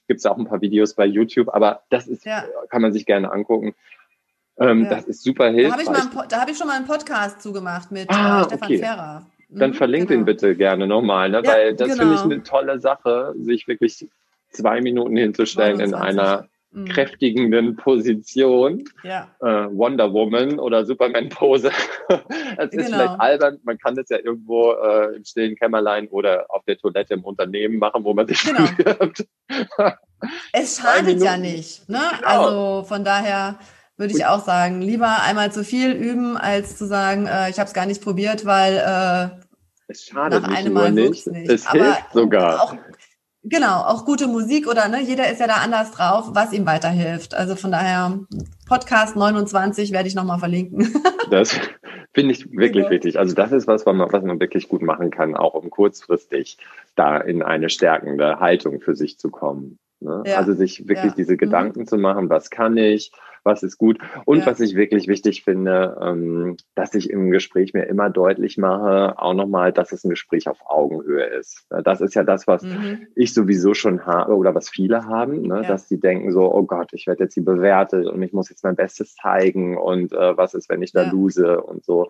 Gibt 0.07 0.21
es 0.21 0.27
auch 0.27 0.39
ein 0.39 0.47
paar 0.47 0.63
Videos 0.63 0.95
bei 0.95 1.05
YouTube, 1.05 1.55
aber 1.55 1.83
das 1.91 2.09
ist, 2.09 2.25
ja. 2.25 2.45
kann 2.71 2.81
man 2.81 2.93
sich 2.93 3.05
gerne 3.05 3.31
angucken. 3.31 3.75
Ähm, 4.61 4.85
ja. 4.85 4.91
Das 4.91 5.05
ist 5.05 5.23
super 5.23 5.51
hilfreich. 5.51 5.87
Da 5.87 5.95
habe 5.95 6.27
ich, 6.27 6.37
hab 6.37 6.51
ich, 6.51 6.59
schon 6.59 6.67
mal 6.67 6.77
einen 6.77 6.87
Podcast 6.87 7.41
zugemacht 7.43 7.91
mit 7.91 8.11
ah, 8.11 8.43
äh, 8.43 8.45
Stefan 8.45 8.67
okay. 8.67 8.79
Ferrer. 8.79 9.27
Dann 9.51 9.71
mhm, 9.71 9.75
verlinkt 9.75 10.09
genau. 10.09 10.21
den 10.21 10.25
bitte 10.27 10.57
gerne 10.57 10.87
nochmal, 10.87 11.31
ne? 11.31 11.43
weil 11.45 11.75
das 11.75 11.89
genau. 11.89 12.01
finde 12.01 12.15
ich 12.17 12.21
eine 12.21 12.43
tolle 12.43 12.81
Sache, 12.81 13.35
sich 13.39 13.67
wirklich 13.67 14.07
zwei 14.51 14.81
Minuten 14.81 15.17
hinzustellen 15.17 15.79
29. 15.79 15.95
in 15.95 16.19
einer 16.19 16.49
mhm. 16.71 16.85
kräftigenden 16.87 17.77
Position. 17.77 18.85
Ja. 19.03 19.29
Äh, 19.41 19.69
Wonder 19.71 20.13
Woman 20.13 20.59
oder 20.59 20.85
Superman-Pose. 20.85 21.71
das 22.09 22.19
ist 22.59 22.71
genau. 22.73 22.87
vielleicht 22.87 23.21
albern. 23.21 23.59
Man 23.63 23.79
kann 23.79 23.95
das 23.95 24.09
ja 24.11 24.19
irgendwo 24.19 24.73
äh, 24.73 25.17
im 25.17 25.25
stillen 25.25 25.57
Kämmerlein 25.57 26.09
oder 26.09 26.47
auf 26.49 26.65
der 26.65 26.77
Toilette 26.77 27.15
im 27.15 27.25
Unternehmen 27.25 27.79
machen, 27.79 28.05
wo 28.05 28.13
man 28.13 28.27
sich 28.27 28.43
genau. 28.43 28.69
bewirbt. 28.77 29.27
es 30.53 30.79
schadet 30.79 31.23
ja 31.23 31.37
nicht. 31.37 31.89
Ne? 31.89 32.01
Genau. 32.19 32.29
Also 32.29 32.85
von 32.87 33.05
daher 33.05 33.59
würde 33.99 34.15
ich 34.17 34.25
auch 34.25 34.45
sagen, 34.45 34.81
lieber 34.81 35.23
einmal 35.23 35.53
zu 35.53 35.65
viel 35.65 35.93
üben, 35.93 36.37
als 36.37 36.77
zu 36.77 36.87
sagen, 36.87 37.27
äh, 37.27 37.51
ich 37.51 37.59
habe 37.59 37.67
es 37.67 37.75
gar 37.75 37.87
nicht 37.87 38.03
probiert, 38.03 38.47
weil 38.47 38.75
äh, 38.75 39.43
es 39.89 40.05
schadet 40.05 40.43
nach 40.43 40.57
einem 40.57 40.73
Mal 40.73 40.93
nicht. 40.93 41.27
nicht. 41.27 41.51
Es 41.51 41.67
Aber 41.67 41.85
hilft 41.85 42.13
sogar. 42.13 42.63
Auch, 42.63 42.77
Genau, 43.45 43.83
auch 43.83 44.05
gute 44.05 44.27
Musik 44.27 44.69
oder 44.69 44.89
ne, 44.89 45.01
jeder 45.01 45.31
ist 45.31 45.41
ja 45.41 45.47
da 45.47 45.57
anders 45.57 45.93
drauf, 45.93 46.31
was 46.33 46.53
ihm 46.53 46.67
weiterhilft. 46.67 47.35
Also 47.35 47.55
von 47.55 47.71
daher, 47.71 48.19
Podcast 48.67 49.17
29 49.17 49.93
werde 49.93 50.09
ich 50.09 50.15
nochmal 50.15 50.39
verlinken. 50.39 50.93
das 51.31 51.59
finde 52.13 52.33
ich 52.33 52.51
wirklich 52.53 52.91
wichtig. 52.91 53.19
Also 53.19 53.35
das 53.35 53.53
ist 53.53 53.67
was, 53.67 53.87
was 53.87 53.95
man, 53.95 54.13
was 54.13 54.25
man 54.25 54.41
wirklich 54.41 54.69
gut 54.69 54.83
machen 54.83 55.11
kann, 55.11 55.37
auch 55.37 55.55
um 55.55 55.71
kurzfristig 55.71 56.59
da 56.97 57.17
in 57.17 57.43
eine 57.43 57.71
stärkende 57.71 58.41
Haltung 58.41 58.81
für 58.81 58.97
sich 58.97 59.19
zu 59.19 59.31
kommen. 59.31 59.79
Ne? 60.01 60.25
Ja. 60.27 60.37
Also 60.37 60.53
sich 60.53 60.89
wirklich 60.89 61.13
ja. 61.13 61.17
diese 61.17 61.35
mhm. 61.35 61.39
Gedanken 61.39 61.81
mhm. 61.81 61.87
zu 61.87 61.97
machen, 61.97 62.29
was 62.29 62.51
kann 62.51 62.77
ich, 62.77 63.13
was 63.45 63.63
ist 63.63 63.79
gut. 63.79 63.99
Und 64.25 64.41
ja. 64.41 64.47
was 64.47 64.61
ich 64.61 64.75
wirklich 64.75 65.09
wichtig 65.09 65.45
finde, 65.45 65.97
ähm, 66.01 66.57
dass 66.75 66.95
ich 66.95 67.11
im 67.11 67.31
Gespräch 67.31 67.75
mir 67.75 67.85
immer 67.85 68.11
deutlich 68.11 68.59
mache, 68.59 69.19
auch 69.19 69.35
nochmal, 69.35 69.73
dass 69.73 69.93
es 69.93 70.05
ein 70.05 70.11
Gespräch 70.11 70.49
auf 70.49 70.59
Augenhöhe 70.67 71.25
ist. 71.25 71.67
Das 71.85 72.01
ist 72.01 72.15
ja 72.15 72.25
das, 72.25 72.47
was 72.47 72.63
mhm. 72.63 73.07
ich 73.15 73.35
sowieso 73.35 73.75
schon 73.75 74.07
habe 74.07 74.37
oder 74.37 74.55
was 74.55 74.69
viele 74.69 75.07
haben, 75.07 75.43
ne? 75.43 75.63
dass 75.67 75.89
sie 75.89 76.01
denken 76.01 76.33
so, 76.33 76.53
oh 76.53 76.63
Gott, 76.65 76.93
ich 76.93 77.07
werde 77.07 77.25
jetzt 77.25 77.35
hier 77.35 77.45
bewertet 77.45 78.07
und 78.07 78.23
ich 78.23 78.33
muss 78.33 78.51
jetzt 78.51 78.65
mein 78.65 78.77
Bestes 78.77 79.15
zeigen 79.15 79.77
und 79.77 80.13
äh, 80.13 80.37
was 80.37 80.55
ist, 80.55 80.69
wenn 80.69 80.83
ich 80.83 80.93
da 80.93 81.11
lose 81.11 81.61
und 81.61 81.85
so. 81.85 82.09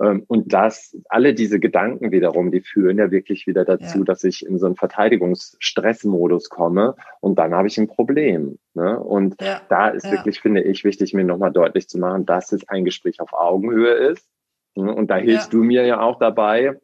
Ähm, 0.00 0.24
und 0.26 0.52
das, 0.52 0.96
alle 1.08 1.34
diese 1.34 1.58
Gedanken 1.58 2.12
wiederum, 2.12 2.50
die 2.50 2.60
führen 2.60 2.98
ja 2.98 3.10
wirklich 3.10 3.46
wieder 3.46 3.64
dazu, 3.64 3.98
ja. 3.98 4.04
dass 4.04 4.24
ich 4.24 4.44
in 4.44 4.58
so 4.58 4.66
einen 4.66 4.76
Verteidigungsstressmodus 4.76 6.48
komme 6.48 6.96
und 7.20 7.38
dann 7.38 7.54
habe 7.54 7.68
ich 7.68 7.78
ein 7.78 7.88
Problem. 7.88 8.58
Ne? 8.74 8.98
Und 8.98 9.40
ja. 9.40 9.62
da 9.68 9.88
ist 9.88 10.04
ja. 10.04 10.12
wirklich, 10.12 10.40
finde 10.40 10.62
ich, 10.62 10.84
wichtig, 10.84 11.14
mir 11.14 11.24
nochmal 11.24 11.52
deutlich 11.52 11.88
zu 11.88 11.98
machen, 11.98 12.26
dass 12.26 12.52
es 12.52 12.68
ein 12.68 12.84
Gespräch 12.84 13.20
auf 13.20 13.32
Augenhöhe 13.32 13.92
ist. 13.92 14.28
Ne? 14.74 14.94
Und 14.94 15.10
da 15.10 15.16
hilfst 15.16 15.52
du 15.52 15.62
mir 15.62 15.86
ja 15.86 16.00
auch 16.00 16.18
dabei, 16.18 16.78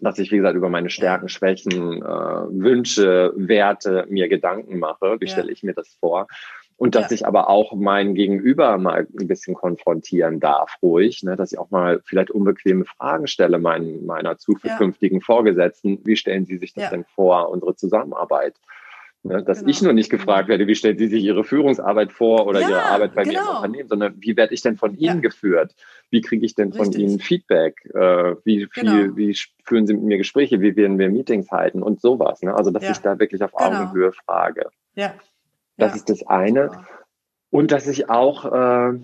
dass 0.00 0.18
ich, 0.18 0.32
wie 0.32 0.36
gesagt, 0.36 0.56
über 0.56 0.68
meine 0.68 0.90
Stärken, 0.90 1.28
Schwächen, 1.28 2.02
äh, 2.02 2.04
Wünsche, 2.04 3.32
Werte 3.36 4.06
mir 4.08 4.28
Gedanken 4.28 4.78
mache. 4.78 5.16
Wie 5.20 5.28
stelle 5.28 5.52
ich 5.52 5.62
mir 5.62 5.74
das 5.74 5.96
vor? 6.00 6.26
Und 6.76 6.94
dass 6.94 7.10
ja. 7.10 7.14
ich 7.14 7.26
aber 7.26 7.48
auch 7.48 7.74
mein 7.74 8.14
Gegenüber 8.14 8.76
mal 8.78 9.06
ein 9.18 9.28
bisschen 9.28 9.54
konfrontieren 9.54 10.40
darf, 10.40 10.76
ruhig, 10.82 11.22
ne, 11.22 11.36
dass 11.36 11.52
ich 11.52 11.58
auch 11.58 11.70
mal 11.70 12.00
vielleicht 12.04 12.30
unbequeme 12.30 12.84
Fragen 12.84 13.26
stelle 13.26 13.58
mein, 13.58 14.04
meiner 14.04 14.38
zukünftigen 14.38 15.18
ja. 15.18 15.24
Vorgesetzten. 15.24 16.00
Wie 16.04 16.16
stellen 16.16 16.44
Sie 16.44 16.58
sich 16.58 16.74
das 16.74 16.84
ja. 16.84 16.90
denn 16.90 17.04
vor, 17.04 17.50
unsere 17.50 17.76
Zusammenarbeit? 17.76 18.56
Ne, 19.24 19.44
dass 19.44 19.60
genau. 19.60 19.70
ich 19.70 19.82
nur 19.82 19.92
nicht 19.92 20.10
gefragt 20.10 20.48
werde, 20.48 20.66
wie 20.66 20.74
stellen 20.74 20.98
Sie 20.98 21.06
sich 21.06 21.22
Ihre 21.22 21.44
Führungsarbeit 21.44 22.10
vor 22.10 22.44
oder 22.48 22.60
Ihre 22.60 22.82
Arbeit 22.82 23.14
bei 23.14 23.22
genau. 23.22 23.34
mir 23.34 23.38
im 23.38 23.46
genau. 23.46 23.56
Unternehmen, 23.58 23.88
sondern 23.88 24.14
wie 24.18 24.36
werde 24.36 24.52
ich 24.52 24.62
denn 24.62 24.76
von 24.76 24.96
Ihnen 24.96 25.22
geführt? 25.22 25.76
Wie 26.10 26.22
kriege 26.22 26.44
ich 26.44 26.56
denn 26.56 26.72
von 26.72 26.86
Richtig. 26.86 27.02
Ihnen 27.02 27.18
Feedback? 27.20 27.76
Äh, 27.94 28.34
wie, 28.44 28.66
genau. 28.74 28.92
wie, 28.92 29.16
wie 29.16 29.38
führen 29.64 29.86
Sie 29.86 29.94
mit 29.94 30.02
mir 30.02 30.18
Gespräche? 30.18 30.60
Wie 30.60 30.74
werden 30.74 30.98
wir 30.98 31.08
Meetings 31.08 31.52
halten 31.52 31.84
und 31.84 32.00
sowas? 32.00 32.42
Ne? 32.42 32.52
Also, 32.52 32.72
dass 32.72 32.82
ich 32.82 32.98
da 32.98 33.20
wirklich 33.20 33.44
auf 33.44 33.52
genau. 33.52 33.82
Augenhöhe 33.82 34.10
frage. 34.10 34.70
Ja. 34.96 35.14
Das 35.76 35.92
ja. 35.92 35.96
ist 35.96 36.10
das 36.10 36.26
eine. 36.26 36.70
Und 37.50 37.70
dass 37.72 37.86
ich 37.86 38.08
auch 38.08 38.44
äh, 38.44 38.98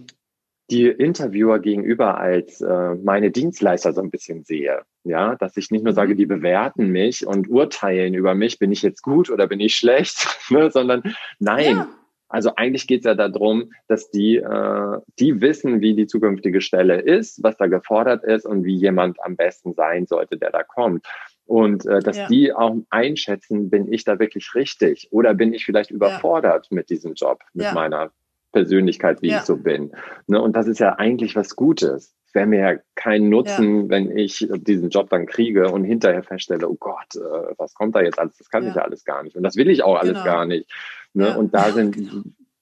die 0.70 0.86
Interviewer 0.86 1.60
gegenüber 1.60 2.18
als 2.18 2.60
äh, 2.60 2.94
meine 2.96 3.30
Dienstleister 3.30 3.92
so 3.92 4.02
ein 4.02 4.10
bisschen 4.10 4.44
sehe. 4.44 4.82
Ja, 5.04 5.34
dass 5.36 5.56
ich 5.56 5.70
nicht 5.70 5.84
nur 5.84 5.94
sage, 5.94 6.12
mhm. 6.12 6.18
die 6.18 6.26
bewerten 6.26 6.88
mich 6.90 7.26
und 7.26 7.48
urteilen 7.48 8.14
über 8.14 8.34
mich, 8.34 8.58
bin 8.58 8.72
ich 8.72 8.82
jetzt 8.82 9.02
gut 9.02 9.30
oder 9.30 9.46
bin 9.46 9.60
ich 9.60 9.76
schlecht, 9.76 10.26
ne, 10.50 10.70
sondern 10.70 11.02
nein. 11.38 11.76
Ja. 11.76 11.88
Also 12.30 12.54
eigentlich 12.56 12.86
geht 12.86 13.00
es 13.00 13.06
ja 13.06 13.14
darum, 13.14 13.72
dass 13.86 14.10
die, 14.10 14.36
äh, 14.36 14.98
die 15.18 15.40
wissen, 15.40 15.80
wie 15.80 15.94
die 15.94 16.06
zukünftige 16.06 16.60
Stelle 16.60 17.00
ist, 17.00 17.42
was 17.42 17.56
da 17.56 17.68
gefordert 17.68 18.22
ist 18.22 18.44
und 18.44 18.64
wie 18.64 18.76
jemand 18.76 19.18
am 19.24 19.34
besten 19.34 19.72
sein 19.72 20.04
sollte, 20.06 20.36
der 20.36 20.50
da 20.50 20.62
kommt. 20.62 21.06
Und 21.48 21.86
äh, 21.86 22.00
dass 22.00 22.16
ja. 22.16 22.28
die 22.28 22.52
auch 22.52 22.76
einschätzen, 22.90 23.70
bin 23.70 23.92
ich 23.92 24.04
da 24.04 24.18
wirklich 24.18 24.54
richtig 24.54 25.08
oder 25.10 25.34
bin 25.34 25.52
ich 25.52 25.64
vielleicht 25.64 25.90
überfordert 25.90 26.68
ja. 26.70 26.74
mit 26.74 26.90
diesem 26.90 27.14
Job, 27.14 27.40
mit 27.54 27.64
ja. 27.64 27.72
meiner 27.72 28.12
Persönlichkeit, 28.52 29.22
wie 29.22 29.28
ich 29.28 29.40
so 29.40 29.56
bin. 29.56 29.92
Ne? 30.26 30.40
Und 30.40 30.54
das 30.54 30.68
ist 30.68 30.78
ja 30.78 30.94
eigentlich 30.94 31.36
was 31.36 31.56
Gutes 31.56 32.14
es 32.28 32.34
wäre 32.34 32.46
mir 32.46 32.60
ja 32.60 32.78
kein 32.94 33.30
Nutzen, 33.30 33.84
ja. 33.84 33.88
wenn 33.88 34.16
ich 34.16 34.46
diesen 34.52 34.90
Job 34.90 35.08
dann 35.08 35.24
kriege 35.24 35.70
und 35.70 35.84
hinterher 35.84 36.22
feststelle, 36.22 36.68
oh 36.68 36.76
Gott, 36.78 37.16
äh, 37.16 37.54
was 37.56 37.72
kommt 37.72 37.96
da 37.96 38.02
jetzt 38.02 38.18
alles? 38.18 38.36
Das 38.36 38.50
kann 38.50 38.64
ja. 38.64 38.68
ich 38.68 38.76
ja 38.76 38.82
alles 38.82 39.04
gar 39.04 39.22
nicht. 39.22 39.34
Und 39.34 39.42
das 39.42 39.56
will 39.56 39.70
ich 39.70 39.82
auch 39.82 39.96
alles 39.96 40.12
genau. 40.12 40.24
gar 40.24 40.44
nicht. 40.44 40.70
Ne? 41.14 41.28
Ja. 41.28 41.36
Und 41.36 41.54
da 41.54 41.72
sind, 41.72 41.96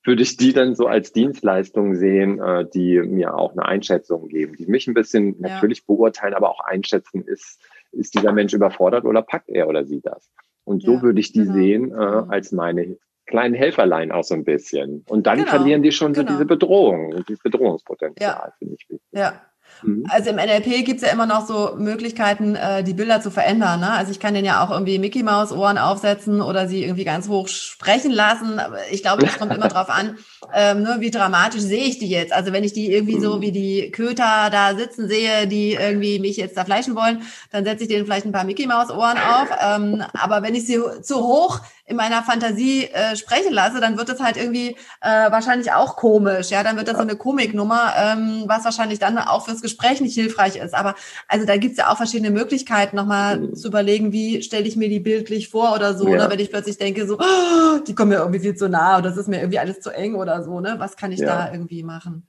würde 0.05 0.22
ich 0.22 0.37
die 0.37 0.53
dann 0.53 0.77
so 0.77 0.87
als 0.87 1.12
Dienstleistung 1.12 1.96
sehen, 1.96 2.38
äh, 2.38 2.64
die 2.72 3.01
mir 3.01 3.35
auch 3.35 3.53
eine 3.53 3.66
Einschätzung 3.66 4.29
geben, 4.29 4.55
die 4.57 4.66
mich 4.66 4.87
ein 4.87 4.94
bisschen 4.94 5.35
natürlich 5.40 5.85
beurteilen, 5.85 6.35
aber 6.35 6.49
auch 6.49 6.61
einschätzen, 6.61 7.22
ist, 7.22 7.61
ist 7.97 8.15
dieser 8.15 8.33
Mensch 8.33 8.53
überfordert 8.53 9.05
oder 9.05 9.23
packt 9.23 9.49
er 9.49 9.69
oder 9.69 9.85
sie 9.85 10.01
das? 10.01 10.31
Und 10.65 10.83
so 10.83 11.01
würde 11.03 11.21
ich 11.21 11.33
die 11.33 11.45
genau. 11.45 11.55
sehen 11.55 11.91
äh, 11.93 11.95
als 11.95 12.53
meine 12.53 12.97
kleinen 13.27 13.55
Helferlein 13.55 14.13
auch 14.13 14.25
so 14.25 14.35
ein 14.35 14.45
bisschen. 14.45 15.05
Und 15.09 15.27
dann 15.27 15.39
genau. 15.39 15.51
verlieren 15.51 15.83
die 15.83 15.93
schon 15.93 16.13
genau. 16.13 16.27
so 16.27 16.33
diese 16.35 16.45
Bedrohung, 16.47 17.25
dieses 17.29 17.43
Bedrohungspotenzial, 17.43 18.53
finde 18.59 18.75
ich 18.75 18.89
wichtig. 18.89 19.07
Ja, 19.13 19.41
Mhm. 19.83 20.05
Also 20.09 20.31
im 20.31 20.37
NLP 20.37 20.85
gibt 20.85 21.01
es 21.01 21.07
ja 21.07 21.12
immer 21.12 21.27
noch 21.27 21.47
so 21.47 21.75
Möglichkeiten, 21.77 22.55
äh, 22.55 22.83
die 22.83 22.95
Bilder 22.95 23.21
zu 23.21 23.31
verändern. 23.31 23.81
Ne? 23.81 23.91
Also 23.91 24.11
ich 24.11 24.21
kann 24.21 24.35
den 24.35 24.45
ja 24.45 24.65
auch 24.65 24.71
irgendwie 24.71 24.99
Mickey 24.99 25.23
Maus 25.23 25.53
Ohren 25.53 25.79
aufsetzen 25.79 26.41
oder 26.41 26.69
sie 26.69 26.85
irgendwie 26.85 27.05
ganz 27.05 27.29
hoch 27.29 27.49
sprechen 27.49 28.12
lassen. 28.12 28.59
Aber 28.59 28.79
ich 28.91 29.03
glaube, 29.03 29.25
das 29.25 29.39
kommt 29.39 29.55
immer 29.55 29.69
drauf 29.69 29.89
an, 29.89 30.19
ähm, 30.55 30.83
ne, 30.83 30.97
wie 31.01 31.11
dramatisch 31.11 31.61
sehe 31.61 31.85
ich 31.85 31.99
die 31.99 32.09
jetzt. 32.09 32.33
Also 32.33 32.53
wenn 32.53 32.65
ich 32.65 32.73
die 32.73 32.93
irgendwie 32.93 33.21
so 33.21 33.41
wie 33.41 33.53
die 33.53 33.91
Köter 33.91 34.49
da 34.51 34.75
sitzen 34.75 35.09
sehe, 35.09 35.47
die 35.47 35.75
irgendwie 35.75 36.19
mich 36.19 36.37
jetzt 36.37 36.57
da 36.57 36.65
fleischen 36.65 36.95
wollen, 36.95 37.23
dann 37.51 37.65
setze 37.65 37.85
ich 37.85 37.89
denen 37.89 38.05
vielleicht 38.05 38.27
ein 38.27 38.33
paar 38.33 38.45
Mickey 38.45 38.67
Maus 38.67 38.91
Ohren 38.91 39.19
auf. 39.19 39.49
Ähm, 39.61 40.03
aber 40.15 40.43
wenn 40.43 40.55
ich 40.55 40.67
sie 40.67 40.81
zu 41.03 41.17
hoch 41.17 41.61
in 41.87 41.96
meiner 41.96 42.22
Fantasie 42.25 42.87
äh, 42.87 43.14
sprechen 43.14 43.53
lasse, 43.53 43.81
dann 43.81 43.96
wird 43.96 44.09
das 44.09 44.20
halt 44.20 44.37
irgendwie 44.37 44.77
äh, 45.01 45.31
wahrscheinlich 45.31 45.72
auch 45.72 45.96
komisch. 45.96 46.51
Ja, 46.51 46.64
dann 46.64 46.77
wird 46.77 46.88
das 46.88 46.96
so 46.96 47.03
eine 47.03 47.14
Komiknummer, 47.16 47.92
ähm, 47.96 48.44
was 48.46 48.64
wahrscheinlich 48.64 48.99
dann 48.99 49.16
auch 49.18 49.44
fürs 49.44 49.62
Gespräch 49.62 50.01
nicht 50.01 50.14
hilfreich 50.14 50.57
ist. 50.57 50.75
Aber 50.75 50.96
also 51.29 51.46
da 51.46 51.57
gibt's 51.57 51.79
ja 51.79 51.90
auch 51.90 51.96
verschiedene 51.96 52.33
Möglichkeiten, 52.33 52.96
nochmal 52.96 53.38
mhm. 53.38 53.55
zu 53.55 53.68
überlegen, 53.68 54.12
wie 54.12 54.42
stelle 54.42 54.66
ich 54.66 54.77
mir 54.77 54.88
die 54.88 54.99
bildlich 54.99 55.49
vor 55.49 55.75
oder 55.75 55.96
so. 55.96 56.09
Ja. 56.09 56.16
Oder 56.16 56.31
wenn 56.31 56.40
ich 56.40 56.51
plötzlich 56.51 56.77
denke, 56.77 57.07
so, 57.07 57.18
oh, 57.18 57.79
die 57.87 57.94
kommen 57.94 58.11
mir 58.11 58.16
irgendwie 58.16 58.40
viel 58.40 58.57
zu 58.57 58.68
nah 58.68 58.99
oder 58.99 59.11
das 59.11 59.16
ist 59.16 59.29
mir 59.29 59.38
irgendwie 59.38 59.61
alles 59.61 59.81
zu 59.81 59.90
eng 59.90 60.16
oder 60.16 60.42
so. 60.42 60.61
Ne? 60.61 60.75
Was 60.79 60.96
kann 60.96 61.12
ich 61.12 61.20
ja. 61.20 61.27
da 61.27 61.53
irgendwie 61.53 61.85
machen? 61.85 62.27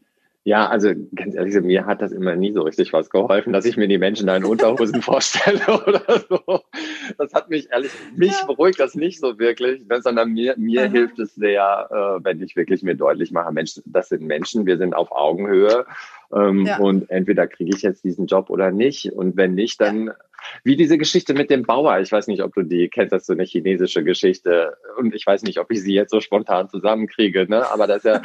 Ja, 0.47 0.69
also 0.69 0.93
ganz 1.13 1.35
ehrlich, 1.35 1.59
mir 1.59 1.85
hat 1.85 2.01
das 2.01 2.13
immer 2.13 2.33
nie 2.37 2.53
so 2.53 2.61
richtig 2.61 2.93
was 2.93 3.09
geholfen, 3.09 3.51
dass 3.51 3.65
ich 3.65 3.75
mir 3.75 3.89
die 3.89 3.97
Menschen 3.97 4.27
da 4.27 4.37
in 4.37 4.45
Unterhosen 4.45 5.01
vorstelle 5.01 5.59
oder 5.85 6.23
so. 6.29 6.61
Das 7.17 7.33
hat 7.33 7.49
mich 7.49 7.69
ehrlich, 7.69 7.91
mich 8.15 8.31
ja. 8.31 8.45
beruhigt 8.45 8.79
das 8.79 8.95
nicht 8.95 9.19
so 9.19 9.39
wirklich, 9.39 9.83
sondern 9.99 10.31
mir, 10.31 10.55
mir 10.57 10.87
mhm. 10.87 10.93
hilft 10.93 11.19
es 11.19 11.35
sehr, 11.35 11.89
äh, 11.91 12.23
wenn 12.23 12.41
ich 12.41 12.55
wirklich 12.55 12.81
mir 12.81 12.95
deutlich 12.95 13.33
mache, 13.33 13.51
Mensch, 13.51 13.81
das 13.83 14.07
sind 14.07 14.21
Menschen, 14.21 14.65
wir 14.65 14.77
sind 14.77 14.95
auf 14.95 15.11
Augenhöhe 15.11 15.85
ähm, 16.33 16.65
ja. 16.65 16.79
und 16.79 17.09
entweder 17.09 17.47
kriege 17.47 17.75
ich 17.75 17.81
jetzt 17.81 18.03
diesen 18.03 18.27
Job 18.27 18.49
oder 18.49 18.71
nicht 18.71 19.11
und 19.13 19.37
wenn 19.37 19.53
nicht, 19.53 19.79
dann 19.81 20.07
ja 20.07 20.15
wie 20.63 20.75
diese 20.75 20.97
Geschichte 20.97 21.33
mit 21.33 21.49
dem 21.49 21.63
Bauer. 21.63 21.99
Ich 21.99 22.11
weiß 22.11 22.27
nicht, 22.27 22.41
ob 22.41 22.53
du 22.53 22.63
die 22.63 22.89
kennst, 22.89 23.13
das 23.13 23.23
ist 23.23 23.27
so 23.27 23.33
eine 23.33 23.43
chinesische 23.43 24.03
Geschichte. 24.03 24.77
Und 24.97 25.13
ich 25.13 25.25
weiß 25.25 25.43
nicht, 25.43 25.59
ob 25.59 25.71
ich 25.71 25.81
sie 25.81 25.93
jetzt 25.93 26.11
so 26.11 26.21
spontan 26.21 26.69
zusammenkriege. 26.69 27.47
Ne? 27.49 27.69
Aber 27.69 27.87
dass 27.87 28.05
er, 28.05 28.21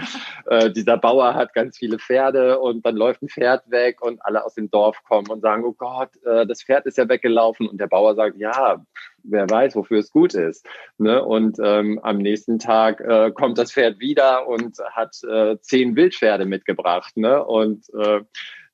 äh, 0.47 0.71
dieser 0.71 0.97
Bauer 0.99 1.35
hat 1.35 1.55
ganz 1.55 1.79
viele 1.79 1.99
Pferde 1.99 2.59
und 2.59 2.85
dann 2.85 2.97
läuft 2.97 3.23
ein 3.23 3.29
Pferd 3.29 3.71
weg 3.71 4.03
und 4.03 4.25
alle 4.25 4.45
aus 4.45 4.55
dem 4.55 4.71
Dorf 4.71 5.03
kommen 5.05 5.29
und 5.29 5.41
sagen, 5.41 5.65
oh 5.65 5.73
Gott, 5.73 6.11
äh, 6.25 6.47
das 6.47 6.63
Pferd 6.63 6.87
ist 6.87 6.99
ja 6.99 7.09
weggelaufen. 7.09 7.69
Und 7.69 7.81
der 7.81 7.89
Bauer 7.89 8.15
sagt, 8.15 8.39
ja, 8.39 8.85
wer 9.25 9.49
weiß, 9.49 9.77
wofür 9.77 9.99
es 9.99 10.11
gut 10.11 10.35
ist. 10.35 10.67
Ne? 10.99 11.23
Und 11.23 11.59
ähm, 11.63 11.99
am 12.03 12.19
nächsten 12.19 12.59
Tag 12.59 13.01
äh, 13.01 13.31
kommt 13.33 13.59
das 13.59 13.73
Pferd 13.73 14.01
wieder 14.01 14.47
und 14.47 14.79
hat 14.93 15.17
äh, 15.25 15.59
zehn 15.61 15.97
Wildpferde 15.97 16.45
mitgebracht. 16.45 17.17
Ne? 17.17 17.45
Und 17.45 17.85
äh, 17.95 18.21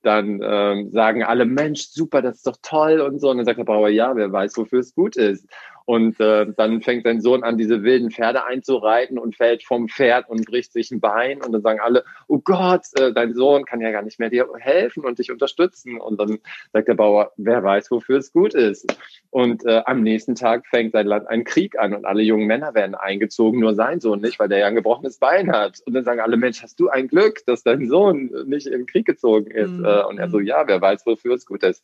dann 0.02 0.40
ähm, 0.42 0.90
sagen 0.90 1.24
alle, 1.24 1.44
Mensch, 1.44 1.88
super, 1.88 2.22
das 2.22 2.36
ist 2.36 2.46
doch 2.46 2.56
toll 2.62 3.00
und 3.00 3.20
so. 3.20 3.30
Und 3.30 3.38
dann 3.38 3.46
sagt 3.46 3.58
der 3.58 3.64
Bauer, 3.64 3.88
ja, 3.88 4.14
wer 4.14 4.32
weiß, 4.32 4.56
wofür 4.56 4.80
es 4.80 4.94
gut 4.94 5.16
ist. 5.16 5.46
Und 5.88 6.20
äh, 6.20 6.44
dann 6.54 6.82
fängt 6.82 7.04
sein 7.04 7.22
Sohn 7.22 7.42
an, 7.42 7.56
diese 7.56 7.82
wilden 7.82 8.10
Pferde 8.10 8.44
einzureiten 8.44 9.18
und 9.18 9.36
fällt 9.36 9.64
vom 9.64 9.88
Pferd 9.88 10.28
und 10.28 10.44
bricht 10.44 10.70
sich 10.74 10.90
ein 10.90 11.00
Bein. 11.00 11.40
Und 11.40 11.50
dann 11.50 11.62
sagen 11.62 11.80
alle, 11.80 12.04
oh 12.26 12.40
Gott, 12.44 12.82
äh, 13.00 13.10
dein 13.14 13.32
Sohn 13.32 13.64
kann 13.64 13.80
ja 13.80 13.90
gar 13.90 14.02
nicht 14.02 14.18
mehr 14.18 14.28
dir 14.28 14.46
helfen 14.58 15.06
und 15.06 15.18
dich 15.18 15.32
unterstützen. 15.32 15.98
Und 15.98 16.20
dann 16.20 16.40
sagt 16.74 16.88
der 16.88 16.94
Bauer, 16.94 17.32
wer 17.38 17.64
weiß, 17.64 17.90
wofür 17.90 18.18
es 18.18 18.34
gut 18.34 18.52
ist. 18.52 18.84
Und 19.30 19.64
äh, 19.64 19.80
am 19.86 20.02
nächsten 20.02 20.34
Tag 20.34 20.66
fängt 20.66 20.92
sein 20.92 21.06
Land 21.06 21.26
einen 21.26 21.44
Krieg 21.44 21.78
an 21.78 21.94
und 21.94 22.04
alle 22.04 22.20
jungen 22.20 22.46
Männer 22.46 22.74
werden 22.74 22.94
eingezogen, 22.94 23.58
nur 23.58 23.74
sein 23.74 24.00
Sohn 24.00 24.20
nicht, 24.20 24.38
weil 24.38 24.50
der 24.50 24.58
ja 24.58 24.66
ein 24.66 24.74
gebrochenes 24.74 25.16
Bein 25.16 25.50
hat. 25.50 25.80
Und 25.86 25.94
dann 25.94 26.04
sagen 26.04 26.20
alle, 26.20 26.36
Mensch, 26.36 26.62
hast 26.62 26.78
du 26.78 26.90
ein 26.90 27.08
Glück, 27.08 27.46
dass 27.46 27.62
dein 27.62 27.88
Sohn 27.88 28.30
nicht 28.44 28.66
im 28.66 28.84
Krieg 28.84 29.06
gezogen 29.06 29.50
ist. 29.50 29.70
Mhm. 29.70 29.86
Äh, 29.86 30.04
und 30.04 30.18
er 30.18 30.28
so, 30.28 30.38
ja, 30.38 30.68
wer 30.68 30.82
weiß, 30.82 31.06
wofür 31.06 31.36
es 31.36 31.46
gut 31.46 31.62
ist 31.62 31.82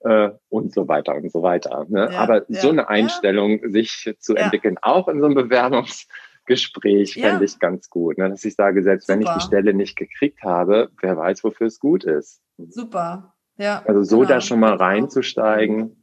äh, 0.00 0.30
und 0.48 0.72
so 0.72 0.88
weiter 0.88 1.14
und 1.14 1.30
so 1.30 1.42
weiter. 1.42 1.86
Ne? 1.88 2.08
Ja, 2.12 2.20
Aber 2.20 2.50
ja, 2.50 2.60
so 2.60 2.70
eine 2.70 2.88
Einstellung, 2.88 3.60
ja. 3.62 3.68
sich 3.70 4.14
zu 4.18 4.34
entwickeln, 4.34 4.76
auch 4.82 5.08
in 5.08 5.20
so 5.20 5.26
einem 5.26 5.34
Bewerbungsgespräch, 5.34 7.14
fände 7.14 7.44
ich 7.44 7.58
ganz 7.58 7.90
gut. 7.90 8.18
Ne? 8.18 8.30
Dass 8.30 8.44
ich 8.44 8.54
sage, 8.54 8.82
selbst 8.82 9.06
Super. 9.06 9.18
wenn 9.18 9.26
ich 9.26 9.32
die 9.32 9.46
Stelle 9.46 9.74
nicht 9.74 9.96
gekriegt 9.96 10.42
habe, 10.42 10.90
wer 11.00 11.16
weiß, 11.16 11.44
wofür 11.44 11.66
es 11.66 11.78
gut 11.78 12.04
ist. 12.04 12.40
Super. 12.58 13.34
Ja. 13.56 13.82
Also 13.86 14.02
so 14.02 14.18
genau. 14.18 14.28
da 14.28 14.40
schon 14.40 14.60
mal 14.60 14.74
reinzusteigen. 14.74 16.02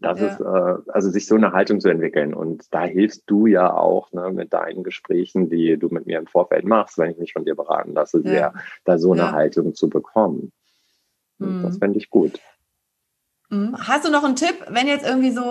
Das 0.00 0.20
ja. 0.20 0.26
ist, 0.26 0.40
äh, 0.40 0.90
also 0.92 1.10
sich 1.10 1.26
so 1.26 1.36
eine 1.36 1.52
Haltung 1.52 1.80
zu 1.80 1.88
entwickeln. 1.88 2.34
Und 2.34 2.72
da 2.72 2.84
hilfst 2.84 3.22
du 3.26 3.46
ja 3.46 3.72
auch 3.72 4.12
ne, 4.12 4.30
mit 4.32 4.52
deinen 4.52 4.82
Gesprächen, 4.82 5.48
die 5.48 5.78
du 5.78 5.88
mit 5.88 6.06
mir 6.06 6.18
im 6.18 6.26
Vorfeld 6.26 6.64
machst, 6.64 6.98
wenn 6.98 7.10
ich 7.10 7.18
mich 7.18 7.32
von 7.32 7.44
dir 7.44 7.54
beraten 7.54 7.92
lasse, 7.92 8.18
ja. 8.18 8.30
sehr, 8.30 8.54
da 8.84 8.98
so 8.98 9.12
eine 9.12 9.22
ja. 9.22 9.32
Haltung 9.32 9.74
zu 9.74 9.88
bekommen. 9.88 10.52
Mhm. 11.38 11.62
Das 11.62 11.78
fände 11.78 11.98
ich 11.98 12.10
gut. 12.10 12.40
Mhm. 13.52 13.76
Hast 13.78 14.06
du 14.06 14.10
noch 14.10 14.24
einen 14.24 14.34
Tipp, 14.34 14.64
wenn 14.68 14.86
jetzt 14.86 15.04
irgendwie 15.04 15.30
so, 15.30 15.42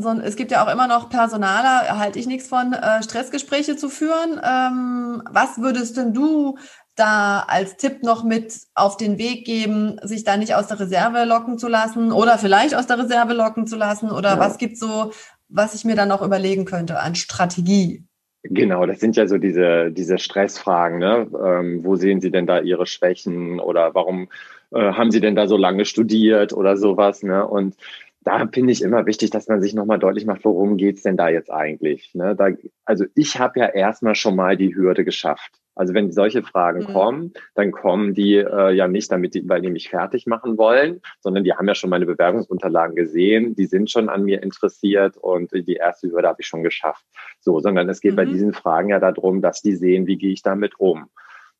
so 0.00 0.10
es 0.20 0.36
gibt 0.36 0.50
ja 0.50 0.62
auch 0.62 0.70
immer 0.70 0.86
noch 0.86 1.08
Personaler, 1.08 1.98
halte 1.98 2.18
ich 2.18 2.26
nichts 2.26 2.46
von, 2.46 2.74
äh, 2.74 3.02
Stressgespräche 3.02 3.76
zu 3.76 3.88
führen. 3.88 4.38
Ähm, 4.44 5.22
was 5.30 5.56
würdest 5.56 5.96
denn 5.96 6.12
du 6.12 6.58
da 6.94 7.46
als 7.48 7.78
Tipp 7.78 8.02
noch 8.02 8.22
mit 8.22 8.54
auf 8.74 8.98
den 8.98 9.16
Weg 9.16 9.46
geben, 9.46 9.98
sich 10.02 10.24
da 10.24 10.36
nicht 10.36 10.54
aus 10.54 10.66
der 10.66 10.78
Reserve 10.78 11.24
locken 11.24 11.56
zu 11.58 11.68
lassen 11.68 12.12
oder 12.12 12.36
vielleicht 12.36 12.74
aus 12.74 12.86
der 12.86 12.98
Reserve 12.98 13.32
locken 13.32 13.66
zu 13.66 13.76
lassen? 13.76 14.10
Oder 14.10 14.30
ja. 14.32 14.38
was 14.38 14.58
gibt 14.58 14.76
so, 14.76 15.12
was 15.48 15.74
ich 15.74 15.86
mir 15.86 15.96
dann 15.96 16.08
noch 16.08 16.20
überlegen 16.20 16.66
könnte 16.66 17.00
an 17.00 17.14
Strategie? 17.14 18.07
Genau, 18.50 18.86
das 18.86 19.00
sind 19.00 19.16
ja 19.16 19.26
so 19.26 19.36
diese, 19.36 19.90
diese 19.90 20.18
Stressfragen. 20.18 20.98
Ne? 20.98 21.28
Ähm, 21.44 21.84
wo 21.84 21.96
sehen 21.96 22.20
Sie 22.20 22.30
denn 22.30 22.46
da 22.46 22.60
Ihre 22.60 22.86
Schwächen 22.86 23.60
oder 23.60 23.94
warum 23.94 24.28
äh, 24.72 24.92
haben 24.92 25.10
Sie 25.10 25.20
denn 25.20 25.36
da 25.36 25.46
so 25.46 25.56
lange 25.58 25.84
studiert 25.84 26.54
oder 26.54 26.76
sowas? 26.78 27.22
Ne? 27.22 27.46
Und 27.46 27.76
da 28.22 28.46
finde 28.46 28.72
ich 28.72 28.82
immer 28.82 29.04
wichtig, 29.06 29.30
dass 29.30 29.48
man 29.48 29.60
sich 29.60 29.74
nochmal 29.74 29.98
deutlich 29.98 30.24
macht, 30.24 30.44
worum 30.44 30.76
geht's 30.78 31.02
denn 31.02 31.16
da 31.16 31.28
jetzt 31.28 31.50
eigentlich? 31.50 32.14
Ne? 32.14 32.34
Da, 32.36 32.48
also 32.86 33.04
ich 33.14 33.38
habe 33.38 33.60
ja 33.60 33.66
erstmal 33.66 34.14
schon 34.14 34.36
mal 34.36 34.56
die 34.56 34.74
Hürde 34.74 35.04
geschafft. 35.04 35.60
Also 35.78 35.94
wenn 35.94 36.10
solche 36.10 36.42
Fragen 36.42 36.80
mhm. 36.80 36.92
kommen, 36.92 37.32
dann 37.54 37.70
kommen 37.70 38.12
die 38.12 38.34
äh, 38.34 38.72
ja 38.72 38.88
nicht, 38.88 39.10
damit 39.12 39.34
die, 39.34 39.48
weil 39.48 39.62
die 39.62 39.70
mich 39.70 39.88
fertig 39.88 40.26
machen 40.26 40.58
wollen, 40.58 41.00
sondern 41.20 41.44
die 41.44 41.54
haben 41.54 41.68
ja 41.68 41.74
schon 41.74 41.90
meine 41.90 42.06
Bewerbungsunterlagen 42.06 42.96
gesehen, 42.96 43.54
die 43.54 43.66
sind 43.66 43.90
schon 43.90 44.08
an 44.08 44.24
mir 44.24 44.42
interessiert 44.42 45.16
und 45.16 45.52
die 45.52 45.74
erste 45.74 46.10
Hürde 46.10 46.28
habe 46.28 46.40
ich 46.40 46.46
schon 46.46 46.62
geschafft. 46.62 47.04
So, 47.40 47.60
sondern 47.60 47.88
es 47.88 48.00
geht 48.00 48.12
mhm. 48.12 48.16
bei 48.16 48.24
diesen 48.24 48.52
Fragen 48.52 48.90
ja 48.90 48.98
darum, 48.98 49.40
dass 49.40 49.62
die 49.62 49.76
sehen, 49.76 50.06
wie 50.06 50.18
gehe 50.18 50.32
ich 50.32 50.42
damit 50.42 50.78
um. 50.78 51.06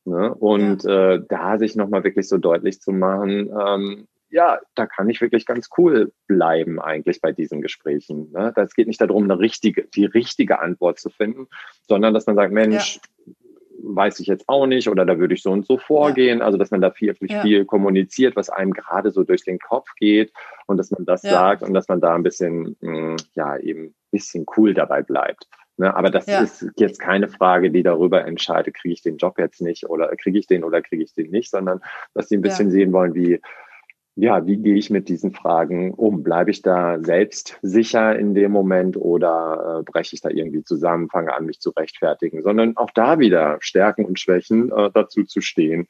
Ne? 0.04 0.34
Und 0.34 0.84
ja. 0.84 1.12
äh, 1.12 1.22
da 1.28 1.58
sich 1.58 1.76
nochmal 1.76 2.02
wirklich 2.02 2.28
so 2.28 2.38
deutlich 2.38 2.80
zu 2.80 2.92
machen, 2.92 3.50
ähm, 3.56 4.08
ja, 4.30 4.60
da 4.74 4.86
kann 4.86 5.08
ich 5.08 5.20
wirklich 5.20 5.46
ganz 5.46 5.68
cool 5.78 6.12
bleiben 6.26 6.80
eigentlich 6.80 7.20
bei 7.20 7.32
diesen 7.32 7.62
Gesprächen. 7.62 8.30
Ne? 8.32 8.52
Das 8.54 8.74
geht 8.74 8.86
nicht 8.86 9.00
darum, 9.00 9.24
eine 9.24 9.38
richtige, 9.38 9.84
die 9.84 10.04
richtige 10.04 10.60
Antwort 10.60 10.98
zu 10.98 11.10
finden, 11.10 11.46
sondern 11.86 12.14
dass 12.14 12.26
man 12.26 12.36
sagt, 12.36 12.52
Mensch, 12.52 12.96
ja. 12.96 13.32
Weiß 13.82 14.20
ich 14.20 14.26
jetzt 14.26 14.48
auch 14.48 14.66
nicht 14.66 14.88
oder 14.88 15.04
da 15.06 15.18
würde 15.18 15.34
ich 15.34 15.42
so 15.42 15.50
und 15.50 15.66
so 15.66 15.78
vorgehen. 15.78 16.38
Ja. 16.38 16.44
Also 16.44 16.58
dass 16.58 16.70
man 16.70 16.80
da 16.80 16.90
viel, 16.90 17.14
viel, 17.14 17.40
viel 17.40 17.64
kommuniziert, 17.64 18.36
was 18.36 18.50
einem 18.50 18.72
gerade 18.72 19.10
so 19.10 19.24
durch 19.24 19.44
den 19.44 19.58
Kopf 19.58 19.94
geht 19.96 20.32
und 20.66 20.76
dass 20.76 20.90
man 20.90 21.04
das 21.04 21.22
sagt 21.22 21.62
und 21.62 21.74
dass 21.74 21.88
man 21.88 22.00
da 22.00 22.14
ein 22.14 22.22
bisschen, 22.22 22.76
mh, 22.80 22.92
hm, 22.92 23.16
ja, 23.34 23.56
eben 23.58 23.84
ein 23.84 23.94
bisschen 24.10 24.46
cool 24.56 24.74
dabei 24.74 25.02
bleibt. 25.02 25.46
Ne, 25.80 25.94
aber 25.94 26.10
das 26.10 26.26
ja. 26.26 26.40
ist 26.40 26.66
jetzt 26.76 26.98
keine 26.98 27.28
Frage, 27.28 27.70
die 27.70 27.84
darüber 27.84 28.24
entscheidet, 28.24 28.74
kriege 28.74 28.94
ich 28.94 29.02
den 29.02 29.16
Job 29.16 29.38
jetzt 29.38 29.60
nicht 29.60 29.88
oder 29.88 30.08
kriege 30.16 30.36
ich 30.36 30.48
den 30.48 30.64
oder 30.64 30.82
kriege 30.82 31.04
ich 31.04 31.14
den 31.14 31.30
nicht, 31.30 31.50
sondern 31.50 31.80
dass 32.14 32.28
sie 32.28 32.36
ein 32.36 32.42
bisschen 32.42 32.66
ja. 32.66 32.72
sehen 32.72 32.92
wollen, 32.92 33.14
wie, 33.14 33.40
ja, 34.20 34.44
wie 34.46 34.56
gehe 34.56 34.74
ich 34.74 34.90
mit 34.90 35.08
diesen 35.08 35.32
Fragen 35.32 35.94
um? 35.94 36.24
Bleibe 36.24 36.50
ich 36.50 36.60
da 36.60 36.98
selbst 37.00 37.56
sicher 37.62 38.18
in 38.18 38.34
dem 38.34 38.50
Moment 38.50 38.96
oder 38.96 39.78
äh, 39.78 39.82
breche 39.84 40.16
ich 40.16 40.20
da 40.20 40.28
irgendwie 40.28 40.64
zusammen, 40.64 41.08
fange 41.08 41.32
an, 41.32 41.46
mich 41.46 41.60
zu 41.60 41.70
rechtfertigen, 41.70 42.42
sondern 42.42 42.76
auch 42.76 42.90
da 42.90 43.20
wieder 43.20 43.58
Stärken 43.60 44.04
und 44.04 44.18
Schwächen 44.18 44.72
äh, 44.72 44.90
dazu 44.92 45.22
zu 45.22 45.40
stehen, 45.40 45.86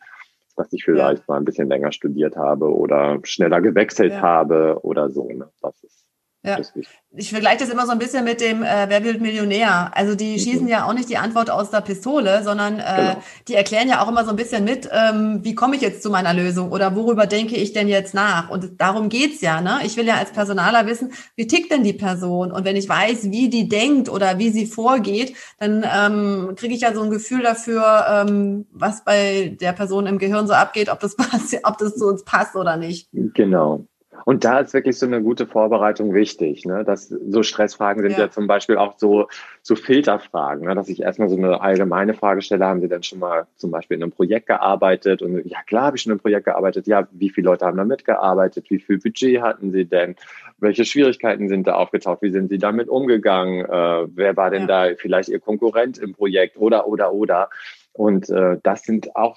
dass 0.57 0.71
ich 0.75 0.85
vielleicht 0.85 1.21
ja. 1.21 1.25
mal 1.27 1.37
ein 1.38 1.47
bisschen 1.47 1.71
länger 1.71 1.91
studiert 1.91 2.37
habe 2.37 2.71
oder 2.71 3.19
schneller 3.23 3.62
gewechselt 3.62 4.21
habe 4.21 4.79
oder 4.83 5.09
so. 5.09 5.27
Ne? 5.31 5.49
Das 5.62 5.83
ist 5.83 6.08
ja. 6.49 6.83
Ich 7.17 7.31
vergleiche 7.31 7.61
das 7.61 7.71
immer 7.71 7.87
so 7.87 7.93
ein 7.93 7.99
bisschen 7.99 8.25
mit 8.25 8.41
dem 8.41 8.63
äh, 8.63 8.87
Wer 8.89 9.03
wird 9.03 9.21
Millionär? 9.21 9.91
Also 9.95 10.15
die 10.15 10.33
mhm. 10.33 10.39
schießen 10.39 10.69
ja 10.69 10.87
auch 10.87 10.93
nicht 10.93 11.09
die 11.09 11.17
Antwort 11.17 11.51
aus 11.51 11.71
der 11.71 11.81
Pistole, 11.81 12.43
sondern 12.45 12.79
äh, 12.79 12.97
genau. 12.97 13.23
die 13.49 13.55
erklären 13.55 13.89
ja 13.89 14.03
auch 14.03 14.09
immer 14.09 14.25
so 14.25 14.31
ein 14.31 14.37
bisschen 14.37 14.65
mit, 14.65 14.89
ähm, 14.93 15.41
wie 15.43 15.55
komme 15.55 15.77
ich 15.77 15.83
jetzt 15.83 16.03
zu 16.03 16.11
meiner 16.11 16.35
Lösung 16.35 16.71
oder 16.71 16.95
worüber 16.95 17.27
denke 17.27 17.57
ich 17.57 17.73
denn 17.73 17.89
jetzt 17.89 18.15
nach? 18.15 18.51
Und 18.51 18.81
darum 18.81 19.09
geht's 19.09 19.41
ja. 19.41 19.61
Ne? 19.61 19.79
Ich 19.85 19.97
will 19.97 20.07
ja 20.07 20.17
als 20.17 20.33
Personaler 20.33 20.87
wissen, 20.87 21.13
wie 21.35 21.47
tickt 21.47 21.73
denn 21.73 21.83
die 21.83 21.95
Person? 21.95 22.53
Und 22.53 22.65
wenn 22.65 22.77
ich 22.77 22.89
weiß, 22.89 23.31
wie 23.31 23.49
die 23.49 23.69
denkt 23.69 24.09
oder 24.09 24.39
wie 24.39 24.51
sie 24.51 24.67
vorgeht, 24.67 25.35
dann 25.59 25.85
ähm, 25.91 26.55
kriege 26.57 26.75
ich 26.75 26.83
ja 26.83 26.93
so 26.93 27.03
ein 27.03 27.11
Gefühl 27.11 27.43
dafür, 27.43 28.05
ähm, 28.11 28.67
was 28.71 29.05
bei 29.05 29.57
der 29.61 29.73
Person 29.73 30.07
im 30.07 30.19
Gehirn 30.19 30.47
so 30.47 30.53
abgeht, 30.53 30.91
ob 30.91 31.01
das 31.01 31.17
passt, 31.17 31.57
ob 31.63 31.79
das 31.79 31.97
zu 31.97 32.07
uns 32.07 32.25
passt 32.25 32.55
oder 32.55 32.77
nicht. 32.77 33.09
Genau. 33.13 33.87
Und 34.29 34.45
da 34.45 34.59
ist 34.59 34.75
wirklich 34.75 34.99
so 34.99 35.07
eine 35.07 35.23
gute 35.23 35.47
Vorbereitung 35.47 36.12
wichtig. 36.12 36.67
Ne? 36.67 36.85
Das, 36.85 37.09
so 37.09 37.43
Stressfragen 37.43 38.03
sind 38.03 38.12
ja. 38.12 38.25
ja 38.25 38.31
zum 38.31 38.47
Beispiel 38.47 38.77
auch 38.77 38.99
so, 38.99 39.27
so 39.62 39.75
Filterfragen, 39.75 40.67
ne? 40.67 40.75
dass 40.75 40.91
ich 40.91 41.01
erstmal 41.01 41.31
so 41.31 41.37
eine 41.38 41.62
allgemeine 41.62 42.12
Frage 42.12 42.43
stelle, 42.43 42.67
haben 42.67 42.83
Sie 42.83 42.88
denn 42.88 43.03
schon 43.03 43.21
mal 43.21 43.47
zum 43.57 43.71
Beispiel 43.71 43.97
in 43.97 44.03
einem 44.03 44.12
Projekt 44.12 44.47
gearbeitet? 44.47 45.23
Und 45.23 45.47
ja, 45.47 45.62
klar 45.62 45.85
habe 45.85 45.97
ich 45.97 46.03
schon 46.03 46.11
in 46.11 46.17
einem 46.17 46.21
Projekt 46.21 46.45
gearbeitet. 46.45 46.87
Ja, 46.87 47.09
wie 47.11 47.31
viele 47.31 47.47
Leute 47.47 47.64
haben 47.64 47.79
da 47.79 47.87
mitgearbeitet? 47.87 48.67
Wie 48.69 48.81
viel 48.81 48.99
Budget 48.99 49.41
hatten 49.41 49.73
Sie 49.73 49.87
denn? 49.87 50.14
Welche 50.59 50.85
Schwierigkeiten 50.85 51.49
sind 51.49 51.67
da 51.67 51.77
aufgetaucht? 51.77 52.21
Wie 52.21 52.31
sind 52.31 52.51
Sie 52.51 52.59
damit 52.59 52.91
umgegangen? 52.91 53.64
Äh, 53.64 54.09
wer 54.14 54.37
war 54.37 54.51
denn 54.51 54.69
ja. 54.69 54.88
da 54.91 54.95
vielleicht 54.99 55.31
Ihr 55.31 55.41
Konkurrent 55.41 55.97
im 55.97 56.12
Projekt? 56.12 56.59
Oder, 56.59 56.87
oder, 56.87 57.14
oder. 57.14 57.49
Und 57.92 58.31
äh, 58.31 58.59
das 58.62 58.85
sind 58.85 59.16
auch, 59.16 59.37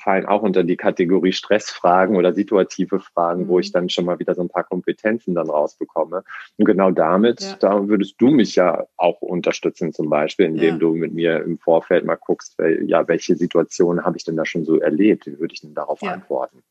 fallen 0.00 0.26
auch 0.26 0.42
unter 0.42 0.62
die 0.62 0.76
Kategorie 0.76 1.32
Stressfragen 1.32 2.16
oder 2.16 2.32
situative 2.32 3.00
Fragen, 3.00 3.48
wo 3.48 3.58
ich 3.58 3.70
mhm. 3.70 3.72
dann 3.72 3.88
schon 3.88 4.04
mal 4.04 4.18
wieder 4.18 4.34
so 4.34 4.42
ein 4.42 4.48
paar 4.48 4.64
Kompetenzen 4.64 5.34
dann 5.34 5.50
rausbekomme. 5.50 6.22
Und 6.56 6.64
genau 6.64 6.92
damit, 6.92 7.40
ja. 7.40 7.56
da 7.58 7.88
würdest 7.88 8.14
du 8.18 8.28
mich 8.28 8.54
ja 8.54 8.86
auch 8.96 9.20
unterstützen, 9.22 9.92
zum 9.92 10.08
Beispiel, 10.08 10.46
indem 10.46 10.74
ja. 10.74 10.78
du 10.78 10.94
mit 10.94 11.14
mir 11.14 11.42
im 11.42 11.58
Vorfeld 11.58 12.04
mal 12.04 12.16
guckst, 12.16 12.56
wel, 12.58 12.88
ja, 12.88 13.08
welche 13.08 13.34
Situationen 13.34 14.04
habe 14.04 14.16
ich 14.16 14.24
denn 14.24 14.36
da 14.36 14.44
schon 14.44 14.64
so 14.64 14.78
erlebt? 14.78 15.26
Wie 15.26 15.40
würde 15.40 15.54
ich 15.54 15.62
denn 15.62 15.74
darauf 15.74 16.00
ja. 16.02 16.12
antworten? 16.12 16.62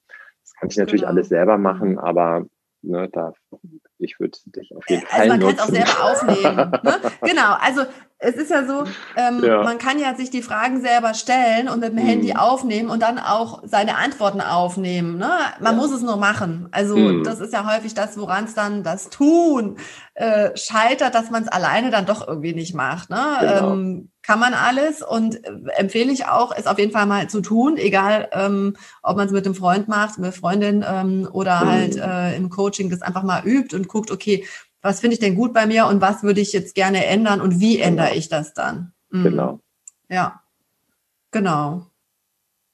Das 0.41 0.53
kann 0.53 0.69
ich 0.69 0.77
natürlich 0.77 1.01
genau. 1.01 1.11
alles 1.11 1.27
selber 1.27 1.57
machen, 1.57 1.91
mhm. 1.91 1.99
aber 1.99 2.45
ne, 2.85 3.09
da, 3.11 3.33
ich 3.97 4.19
würde 4.19 4.37
dich 4.45 4.75
auf 4.75 4.89
jeden 4.89 5.05
Fall. 5.05 5.21
Also 5.21 5.33
man 5.33 5.39
kann 5.41 5.55
es 5.55 5.59
auch 5.59 5.67
selber 5.67 6.03
aufnehmen. 6.03 6.71
Ne? 6.83 7.11
Genau, 7.29 7.55
also 7.59 7.81
es 8.25 8.35
ist 8.35 8.49
ja 8.49 8.65
so, 8.65 8.83
ähm, 9.15 9.43
ja. 9.43 9.63
man 9.63 9.77
kann 9.77 9.99
ja 9.99 10.15
sich 10.15 10.29
die 10.29 10.41
Fragen 10.41 10.81
selber 10.81 11.13
stellen 11.13 11.69
und 11.69 11.79
mit 11.79 11.89
dem 11.89 12.03
mhm. 12.03 12.07
Handy 12.07 12.35
aufnehmen 12.35 12.89
und 12.89 13.01
dann 13.01 13.19
auch 13.19 13.61
seine 13.65 13.97
Antworten 13.97 14.41
aufnehmen. 14.41 15.17
Ne? 15.17 15.31
Man 15.59 15.75
ja. 15.75 15.81
muss 15.81 15.91
es 15.91 16.01
nur 16.01 16.17
machen. 16.17 16.67
Also 16.71 16.97
mhm. 16.97 17.23
das 17.23 17.39
ist 17.39 17.53
ja 17.53 17.71
häufig 17.71 17.93
das, 17.93 18.17
woran 18.17 18.45
es 18.45 18.53
dann 18.53 18.83
das 18.83 19.09
Tun 19.09 19.77
äh, 20.15 20.55
scheitert, 20.55 21.13
dass 21.13 21.29
man 21.29 21.43
es 21.43 21.49
alleine 21.49 21.91
dann 21.91 22.05
doch 22.05 22.27
irgendwie 22.27 22.53
nicht 22.53 22.73
macht. 22.73 23.09
Ne? 23.09 23.21
Genau. 23.41 23.73
Ähm, 23.73 24.09
kann 24.25 24.39
man 24.39 24.55
alles 24.55 25.03
und 25.03 25.45
äh, 25.45 25.51
empfehle 25.77 26.11
ich 26.11 26.25
auch, 26.25 26.51
es 26.55 26.65
auf 26.65 26.79
jeden 26.79 26.91
Fall 26.91 27.05
mal 27.05 27.27
zu 27.29 27.41
tun, 27.41 27.77
egal 27.77 28.29
ähm, 28.31 28.75
ob 29.03 29.17
man 29.17 29.27
es 29.27 29.33
mit 29.33 29.45
einem 29.45 29.53
Freund 29.53 29.87
macht, 29.87 30.17
mit 30.17 30.33
Freundin 30.33 30.83
ähm, 30.87 31.29
oder 31.31 31.63
mhm. 31.63 31.69
halt 31.69 31.97
äh, 31.97 32.35
im 32.35 32.49
Coaching 32.49 32.89
das 32.89 33.03
einfach 33.03 33.23
mal 33.23 33.45
übt 33.45 33.75
und 33.75 33.87
guckt, 33.87 34.09
okay, 34.09 34.45
was 34.85 34.99
finde 34.99 35.15
ich 35.15 35.19
denn 35.19 35.33
gut 35.33 35.51
bei 35.51 35.65
mir 35.65 35.87
und 35.87 35.99
was 35.99 36.21
würde 36.21 36.41
ich 36.41 36.53
jetzt 36.53 36.75
gerne 36.75 37.07
ändern 37.07 37.41
und 37.41 37.59
wie 37.59 37.77
genau. 37.77 37.87
ändere 37.87 38.13
ich 38.13 38.29
das 38.29 38.53
dann? 38.53 38.93
Mhm. 39.09 39.23
Genau. 39.23 39.59
Ja, 40.09 40.43
genau. 41.31 41.87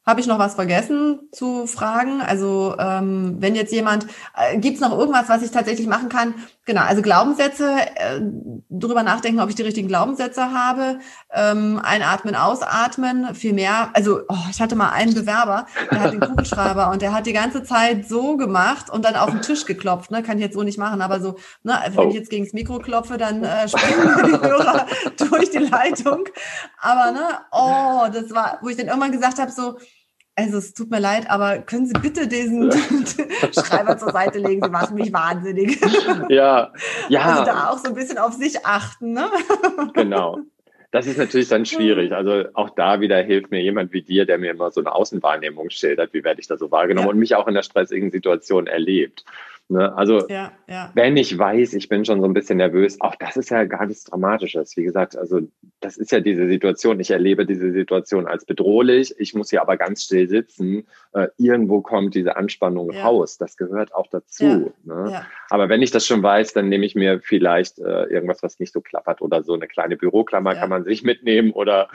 Habe 0.06 0.20
ich 0.20 0.28
noch 0.28 0.38
was 0.38 0.56
vergessen 0.56 1.30
zu 1.32 1.68
fragen? 1.68 2.22
Also 2.22 2.76
ähm, 2.78 3.38
wenn 3.40 3.56
jetzt 3.56 3.72
jemand, 3.72 4.08
äh, 4.36 4.58
gibt 4.58 4.76
es 4.76 4.82
noch 4.82 4.98
irgendwas, 4.98 5.30
was 5.30 5.42
ich 5.42 5.52
tatsächlich 5.52 5.88
machen 5.88 6.10
kann? 6.10 6.34
Genau, 6.68 6.82
also 6.82 7.02
Glaubenssätze, 7.02 7.76
äh, 7.96 8.22
drüber 8.70 9.02
nachdenken, 9.02 9.40
ob 9.40 9.50
ich 9.50 9.56
die 9.56 9.64
richtigen 9.64 9.88
Glaubenssätze 9.88 10.54
habe, 10.54 11.00
ähm, 11.34 11.82
einatmen, 11.84 12.36
ausatmen, 12.36 13.34
viel 13.34 13.54
mehr. 13.54 13.90
Also 13.94 14.22
oh, 14.28 14.38
ich 14.52 14.62
hatte 14.62 14.76
mal 14.76 14.90
einen 14.90 15.16
Bewerber, 15.16 15.66
der 15.90 16.00
hat 16.02 16.14
den 16.14 16.20
Kugelschreiber 16.20 16.92
und 16.92 17.02
der 17.02 17.14
hat 17.14 17.26
die 17.26 17.34
ganze 17.34 17.64
Zeit 17.64 18.08
so 18.08 18.38
gemacht 18.38 18.92
und 18.92 19.06
dann 19.06 19.16
auf 19.16 19.32
den 19.32 19.42
Tisch 19.42 19.66
geklopft. 19.66 20.12
Ne? 20.12 20.22
Kann 20.22 20.38
ich 20.38 20.44
jetzt 20.44 20.54
so 20.54 20.62
nicht 20.62 20.78
machen, 20.78 21.02
aber 21.02 21.20
so, 21.20 21.36
ne, 21.64 21.82
also 21.82 21.98
wenn 21.98 22.10
ich 22.10 22.16
jetzt 22.16 22.30
gegen 22.30 22.46
das 22.46 22.54
Mikro 22.54 22.78
klopfe, 22.78 23.18
dann 23.18 23.44
äh, 23.44 23.68
springen 23.68 24.22
die 24.28 24.48
Hörer 24.48 24.86
durch 25.18 25.50
die 25.50 25.58
Leitung. 25.58 26.26
Aber 26.80 27.12
ne, 27.12 27.28
oh, 27.52 28.08
das 28.14 28.30
war, 28.36 28.60
wo 28.62 28.70
ich 28.70 28.78
dann 28.78 28.88
irgendwann 28.88 29.12
gesagt 29.12 29.40
habe, 29.40 29.52
so, 29.52 29.80
also 30.42 30.58
es 30.58 30.74
tut 30.74 30.90
mir 30.90 31.00
leid, 31.00 31.30
aber 31.30 31.60
können 31.60 31.86
Sie 31.86 31.94
bitte 31.94 32.28
diesen 32.28 32.72
Schreiber 33.54 33.98
zur 33.98 34.12
Seite 34.12 34.40
legen? 34.40 34.64
Sie 34.64 34.70
machen 34.70 34.96
mich 34.96 35.14
wahnsinnig. 35.14 35.80
Ja, 36.30 36.72
ja. 37.10 37.22
Also 37.22 37.46
da 37.46 37.70
auch 37.70 37.78
so 37.78 37.90
ein 37.90 37.96
bisschen 37.96 38.18
auf 38.18 38.34
sich 38.34 38.66
achten, 38.66 39.14
ne? 39.14 39.30
Genau. 39.94 40.40
Das 40.92 41.08
ist 41.08 41.18
natürlich 41.18 41.48
dann 41.48 41.66
schwierig. 41.66 42.12
Also 42.12 42.44
auch 42.54 42.70
da 42.72 43.00
wieder 43.00 43.22
hilft 43.22 43.50
mir 43.50 43.62
jemand 43.62 43.94
wie 43.94 44.02
dir, 44.02 44.26
der 44.26 44.38
mir 44.38 44.52
immer 44.52 44.72
so 44.72 44.82
eine 44.82 44.94
Außenwahrnehmung 44.94 45.70
schildert, 45.70 46.14
wie 46.14 46.24
werde 46.24 46.42
ich 46.42 46.48
da 46.48 46.58
so 46.58 46.70
wahrgenommen 46.70 47.08
ja. 47.08 47.14
und 47.14 47.20
mich 47.20 47.36
auch 47.36 47.48
in 47.48 47.54
der 47.54 47.64
stressigen 47.64 48.12
Situation 48.12 48.68
erlebt. 48.68 49.24
Ne? 49.72 49.96
Also 49.96 50.28
ja, 50.28 50.52
ja. 50.68 50.92
wenn 50.96 51.16
ich 51.16 51.38
weiß, 51.38 51.74
ich 51.76 51.88
bin 51.88 52.04
schon 52.04 52.20
so 52.20 52.28
ein 52.28 52.34
bisschen 52.34 52.58
nervös, 52.58 53.00
auch 53.00 53.16
das 53.16 53.38
ist 53.38 53.50
ja 53.52 53.64
gar 53.64 53.86
nichts 53.86 54.04
Dramatisches. 54.04 54.76
Wie 54.76 54.84
gesagt, 54.84 55.16
also 55.16 55.40
das 55.80 55.96
ist 55.96 56.12
ja 56.12 56.20
diese 56.20 56.48
Situation. 56.48 57.00
Ich 57.00 57.12
erlebe 57.12 57.46
diese 57.46 57.72
Situation 57.72 58.28
als 58.28 58.44
bedrohlich. 58.44 59.16
Ich 59.18 59.34
muss 59.34 59.50
hier 59.50 59.62
aber 59.62 59.78
ganz 59.78 60.04
still 60.04 60.28
sitzen. 60.28 60.88
Äh, 61.14 61.28
irgendwo 61.38 61.82
kommt 61.82 62.16
diese 62.16 62.36
Anspannung 62.36 62.92
ja. 62.92 63.04
raus. 63.04 63.38
Das 63.38 63.56
gehört 63.56 63.96
auch 63.96 64.08
dazu. 64.08 64.74
Ne? 64.84 65.26
Aber 65.50 65.70
wenn 65.70 65.82
ich 65.82 65.92
das 65.92 66.06
schon 66.06 66.22
weiß, 66.22 66.52
dann 66.52 66.68
nehme 66.68 66.86
ich 66.86 66.96
mir 66.96 67.22
vielleicht 67.22 67.80
äh, 67.80 68.04
irgendwas, 68.06 68.44
was 68.44 68.60
nicht 68.60 68.74
so 68.74 68.82
klappert 68.82 69.22
oder 69.22 69.42
so 69.42 69.54
eine 69.54 69.68
kleine 69.68 69.96
Büroklammer 69.96 70.54
kann 70.56 70.70
man 70.70 70.84
sich 70.84 71.04
mitnehmen 71.04 71.52
oder 71.52 71.88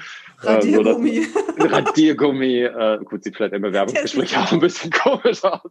äh, 0.43 0.53
Radiergummi. 0.53 1.27
So 1.59 1.67
Radiergummi. 1.67 2.63
Äh, 2.63 2.99
gut, 3.05 3.23
sieht 3.23 3.37
vielleicht 3.37 3.55
im 3.55 3.63
Bewerbungsgespräch 3.63 4.39
auch 4.39 4.53
ein 4.53 4.61
bisschen 4.61 4.91
komisch 4.91 5.45
aus. 5.45 5.71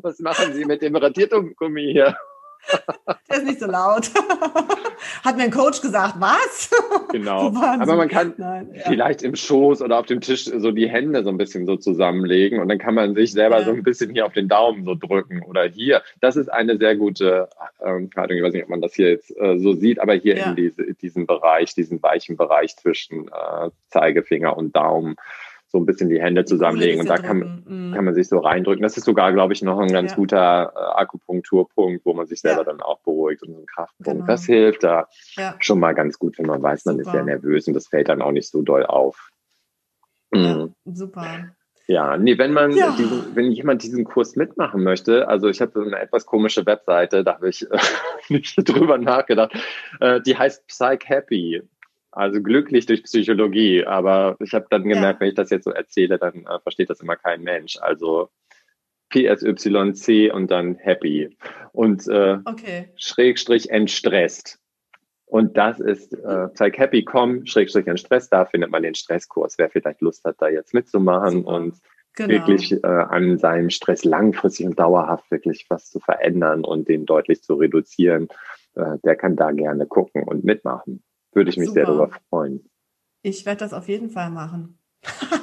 Was 0.00 0.18
machen 0.20 0.54
Sie 0.54 0.64
mit 0.64 0.82
dem 0.82 0.96
Radiergummi 0.96 1.92
hier? 1.92 2.16
Der 3.28 3.36
ist 3.38 3.44
nicht 3.44 3.60
so 3.60 3.66
laut. 3.66 4.10
Hat 5.24 5.36
mir 5.36 5.44
ein 5.44 5.50
Coach 5.50 5.80
gesagt, 5.80 6.14
was? 6.18 6.70
Genau. 7.10 7.48
Aber 7.80 7.96
man 7.96 8.08
kann 8.08 8.34
Nein, 8.36 8.70
ja. 8.74 8.82
vielleicht 8.86 9.22
im 9.22 9.34
Schoß 9.34 9.82
oder 9.82 9.98
auf 9.98 10.06
dem 10.06 10.20
Tisch 10.20 10.44
so 10.44 10.70
die 10.70 10.88
Hände 10.88 11.24
so 11.24 11.30
ein 11.30 11.38
bisschen 11.38 11.66
so 11.66 11.76
zusammenlegen 11.76 12.60
und 12.60 12.68
dann 12.68 12.78
kann 12.78 12.94
man 12.94 13.14
sich 13.14 13.32
selber 13.32 13.58
ja. 13.58 13.64
so 13.64 13.72
ein 13.72 13.82
bisschen 13.82 14.10
hier 14.10 14.26
auf 14.26 14.32
den 14.32 14.48
Daumen 14.48 14.84
so 14.84 14.94
drücken 14.94 15.42
oder 15.42 15.64
hier. 15.64 16.02
Das 16.20 16.36
ist 16.36 16.48
eine 16.48 16.78
sehr 16.78 16.96
gute 16.96 17.48
ähm, 17.84 18.10
Haltung. 18.16 18.36
Ich 18.36 18.42
weiß 18.42 18.52
nicht, 18.52 18.64
ob 18.64 18.70
man 18.70 18.80
das 18.80 18.94
hier 18.94 19.10
jetzt 19.10 19.36
äh, 19.36 19.58
so 19.58 19.74
sieht, 19.74 19.98
aber 19.98 20.14
hier 20.14 20.36
ja. 20.36 20.50
in 20.50 20.56
diese, 20.56 20.94
diesem 20.94 21.26
Bereich, 21.26 21.74
diesen 21.74 22.02
weichen 22.02 22.36
Bereich 22.36 22.76
zwischen 22.76 23.28
äh, 23.28 23.70
Zeigefinger 23.88 24.56
und 24.56 24.74
Daumen 24.76 25.16
so 25.72 25.78
ein 25.78 25.86
bisschen 25.86 26.10
die 26.10 26.20
Hände 26.20 26.44
zusammenlegen 26.44 27.00
und 27.00 27.08
da 27.08 27.16
kann, 27.16 27.64
mhm. 27.66 27.94
kann 27.94 28.04
man 28.04 28.14
sich 28.14 28.28
so 28.28 28.38
reindrücken. 28.38 28.82
Das 28.82 28.98
ist 28.98 29.04
sogar, 29.04 29.32
glaube 29.32 29.54
ich, 29.54 29.62
noch 29.62 29.80
ein 29.80 29.90
ganz 29.90 30.12
ja. 30.12 30.16
guter 30.16 30.72
äh, 30.76 31.00
Akupunkturpunkt, 31.00 32.04
wo 32.04 32.12
man 32.12 32.26
sich 32.26 32.42
selber 32.42 32.60
ja. 32.60 32.64
dann 32.64 32.82
auch 32.82 33.00
beruhigt 33.00 33.42
und 33.42 33.54
so 33.54 33.58
ein 33.58 33.66
Kraftpunkt. 33.66 34.20
Genau. 34.20 34.26
Das 34.26 34.44
hilft 34.44 34.84
da 34.84 35.08
ja. 35.34 35.56
schon 35.60 35.80
mal 35.80 35.94
ganz 35.94 36.18
gut, 36.18 36.38
wenn 36.38 36.46
man 36.46 36.62
weiß, 36.62 36.84
man 36.84 36.98
super. 36.98 37.08
ist 37.08 37.12
sehr 37.12 37.24
nervös 37.24 37.66
und 37.66 37.74
das 37.74 37.88
fällt 37.88 38.10
dann 38.10 38.20
auch 38.20 38.32
nicht 38.32 38.50
so 38.50 38.60
doll 38.60 38.84
auf. 38.84 39.30
Mhm. 40.30 40.74
Super. 40.84 41.54
Ja, 41.86 42.16
nee, 42.16 42.38
wenn 42.38 42.52
man 42.52 42.72
ja. 42.72 42.94
diesen, 42.96 43.34
wenn 43.34 43.50
jemand 43.50 43.82
diesen 43.82 44.04
Kurs 44.04 44.36
mitmachen 44.36 44.82
möchte, 44.82 45.26
also 45.26 45.48
ich 45.48 45.60
habe 45.60 45.72
so 45.74 45.80
eine 45.80 45.98
etwas 45.98 46.26
komische 46.26 46.64
Webseite, 46.66 47.24
da 47.24 47.34
habe 47.34 47.48
ich 47.48 47.68
äh, 47.70 47.78
nicht 48.28 48.56
drüber 48.56 48.98
nachgedacht. 48.98 49.52
Äh, 50.00 50.20
die 50.20 50.36
heißt 50.36 50.66
Psych 50.66 51.08
Happy. 51.08 51.62
Also 52.12 52.42
glücklich 52.42 52.84
durch 52.84 53.02
Psychologie, 53.04 53.84
aber 53.84 54.36
ich 54.40 54.52
habe 54.52 54.66
dann 54.68 54.84
gemerkt, 54.84 55.16
ja. 55.16 55.20
wenn 55.20 55.28
ich 55.28 55.34
das 55.34 55.48
jetzt 55.50 55.64
so 55.64 55.70
erzähle, 55.70 56.18
dann 56.18 56.44
äh, 56.46 56.60
versteht 56.62 56.90
das 56.90 57.00
immer 57.00 57.16
kein 57.16 57.42
Mensch. 57.42 57.78
Also 57.80 58.28
PSYC 59.08 60.32
und 60.32 60.50
dann 60.50 60.76
happy 60.76 61.36
und 61.72 62.06
äh, 62.08 62.38
okay. 62.44 62.90
Schrägstrich 62.96 63.70
entstresst. 63.70 64.58
Und 65.24 65.56
das 65.56 65.80
ist 65.80 66.12
äh, 66.12 66.48
psychhappy.com, 66.48 67.46
Schrägstrich 67.46 67.86
entstresst. 67.86 68.30
Da 68.32 68.44
findet 68.44 68.70
man 68.70 68.82
den 68.82 68.94
Stresskurs. 68.94 69.56
Wer 69.56 69.70
vielleicht 69.70 70.02
Lust 70.02 70.24
hat, 70.24 70.36
da 70.38 70.48
jetzt 70.48 70.74
mitzumachen 70.74 71.38
Super. 71.38 71.48
und 71.48 71.74
genau. 72.14 72.28
wirklich 72.28 72.72
äh, 72.72 72.86
an 72.86 73.38
seinem 73.38 73.70
Stress 73.70 74.04
langfristig 74.04 74.66
und 74.66 74.78
dauerhaft 74.78 75.30
wirklich 75.30 75.64
was 75.70 75.88
zu 75.88 76.00
verändern 76.00 76.64
und 76.64 76.88
den 76.88 77.06
deutlich 77.06 77.42
zu 77.42 77.54
reduzieren, 77.54 78.28
äh, 78.74 78.98
der 79.04 79.16
kann 79.16 79.36
da 79.36 79.52
gerne 79.52 79.86
gucken 79.86 80.24
und 80.24 80.44
mitmachen. 80.44 81.02
Würde 81.32 81.50
ich 81.50 81.56
mich 81.56 81.68
Super. 81.68 81.74
sehr 81.74 81.86
darüber 81.86 82.10
freuen. 82.28 82.68
Ich 83.22 83.46
werde 83.46 83.60
das 83.60 83.72
auf 83.72 83.88
jeden 83.88 84.10
Fall 84.10 84.30
machen. 84.30 84.78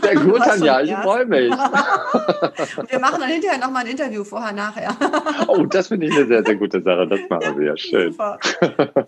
Sehr 0.01 0.15
gut, 0.15 0.37
Tanja, 0.37 0.81
ich 0.81 0.93
freue 0.93 1.25
mich. 1.25 1.51
Und 1.51 1.57
wir 2.91 2.99
machen 2.99 3.19
dann 3.19 3.29
hinterher 3.29 3.59
nochmal 3.59 3.83
ein 3.83 3.91
Interview 3.91 4.23
vorher, 4.23 4.53
nachher. 4.53 4.95
oh, 5.47 5.65
das 5.65 5.89
finde 5.89 6.07
ich 6.07 6.15
eine 6.15 6.27
sehr, 6.27 6.43
sehr 6.45 6.55
gute 6.55 6.81
Sache. 6.81 7.07
Das 7.07 7.19
machen 7.29 7.59
wir. 7.59 7.77
Schön. 7.77 8.13
Super. 8.13 8.39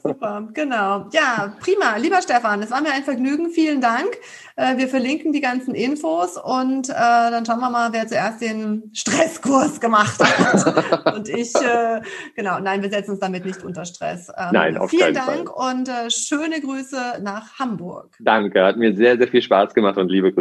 Super, 0.03 0.47
genau. 0.53 1.07
Ja, 1.11 1.55
prima. 1.61 1.95
Lieber 1.97 2.21
Stefan, 2.21 2.61
es 2.61 2.71
war 2.71 2.81
mir 2.81 2.91
ein 2.91 3.03
Vergnügen. 3.03 3.49
Vielen 3.49 3.79
Dank. 3.79 4.09
Äh, 4.57 4.77
wir 4.77 4.89
verlinken 4.89 5.31
die 5.31 5.39
ganzen 5.39 5.73
Infos 5.73 6.37
und 6.37 6.89
äh, 6.89 6.93
dann 6.93 7.45
schauen 7.45 7.61
wir 7.61 7.69
mal, 7.69 7.93
wer 7.93 8.05
zuerst 8.07 8.41
den 8.41 8.91
Stresskurs 8.93 9.79
gemacht 9.79 10.19
hat. 10.19 11.15
und 11.15 11.29
ich, 11.29 11.55
äh, 11.55 12.01
genau, 12.35 12.59
nein, 12.59 12.81
wir 12.81 12.89
setzen 12.89 13.11
uns 13.11 13.21
damit 13.21 13.45
nicht 13.45 13.63
unter 13.63 13.85
Stress. 13.85 14.29
Ähm, 14.37 14.49
nein, 14.51 14.77
auf 14.77 14.89
Vielen 14.89 15.13
Dank 15.13 15.49
Fall. 15.49 15.71
und 15.75 15.87
äh, 15.87 16.09
schöne 16.09 16.59
Grüße 16.59 17.21
nach 17.21 17.57
Hamburg. 17.57 18.17
Danke, 18.19 18.63
hat 18.63 18.75
mir 18.75 18.93
sehr, 18.93 19.17
sehr 19.17 19.29
viel 19.29 19.41
Spaß 19.41 19.73
gemacht 19.73 19.97
und 19.97 20.09
liebe 20.09 20.33
Grüße 20.33 20.40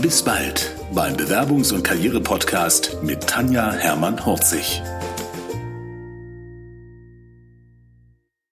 Bis 0.00 0.22
bald 0.22 0.76
beim 0.92 1.16
Bewerbungs- 1.16 1.72
und 1.72 1.82
Karriere-Podcast 1.82 2.98
mit 3.02 3.26
Tanja 3.26 3.72
Hermann-Horzig. 3.72 4.80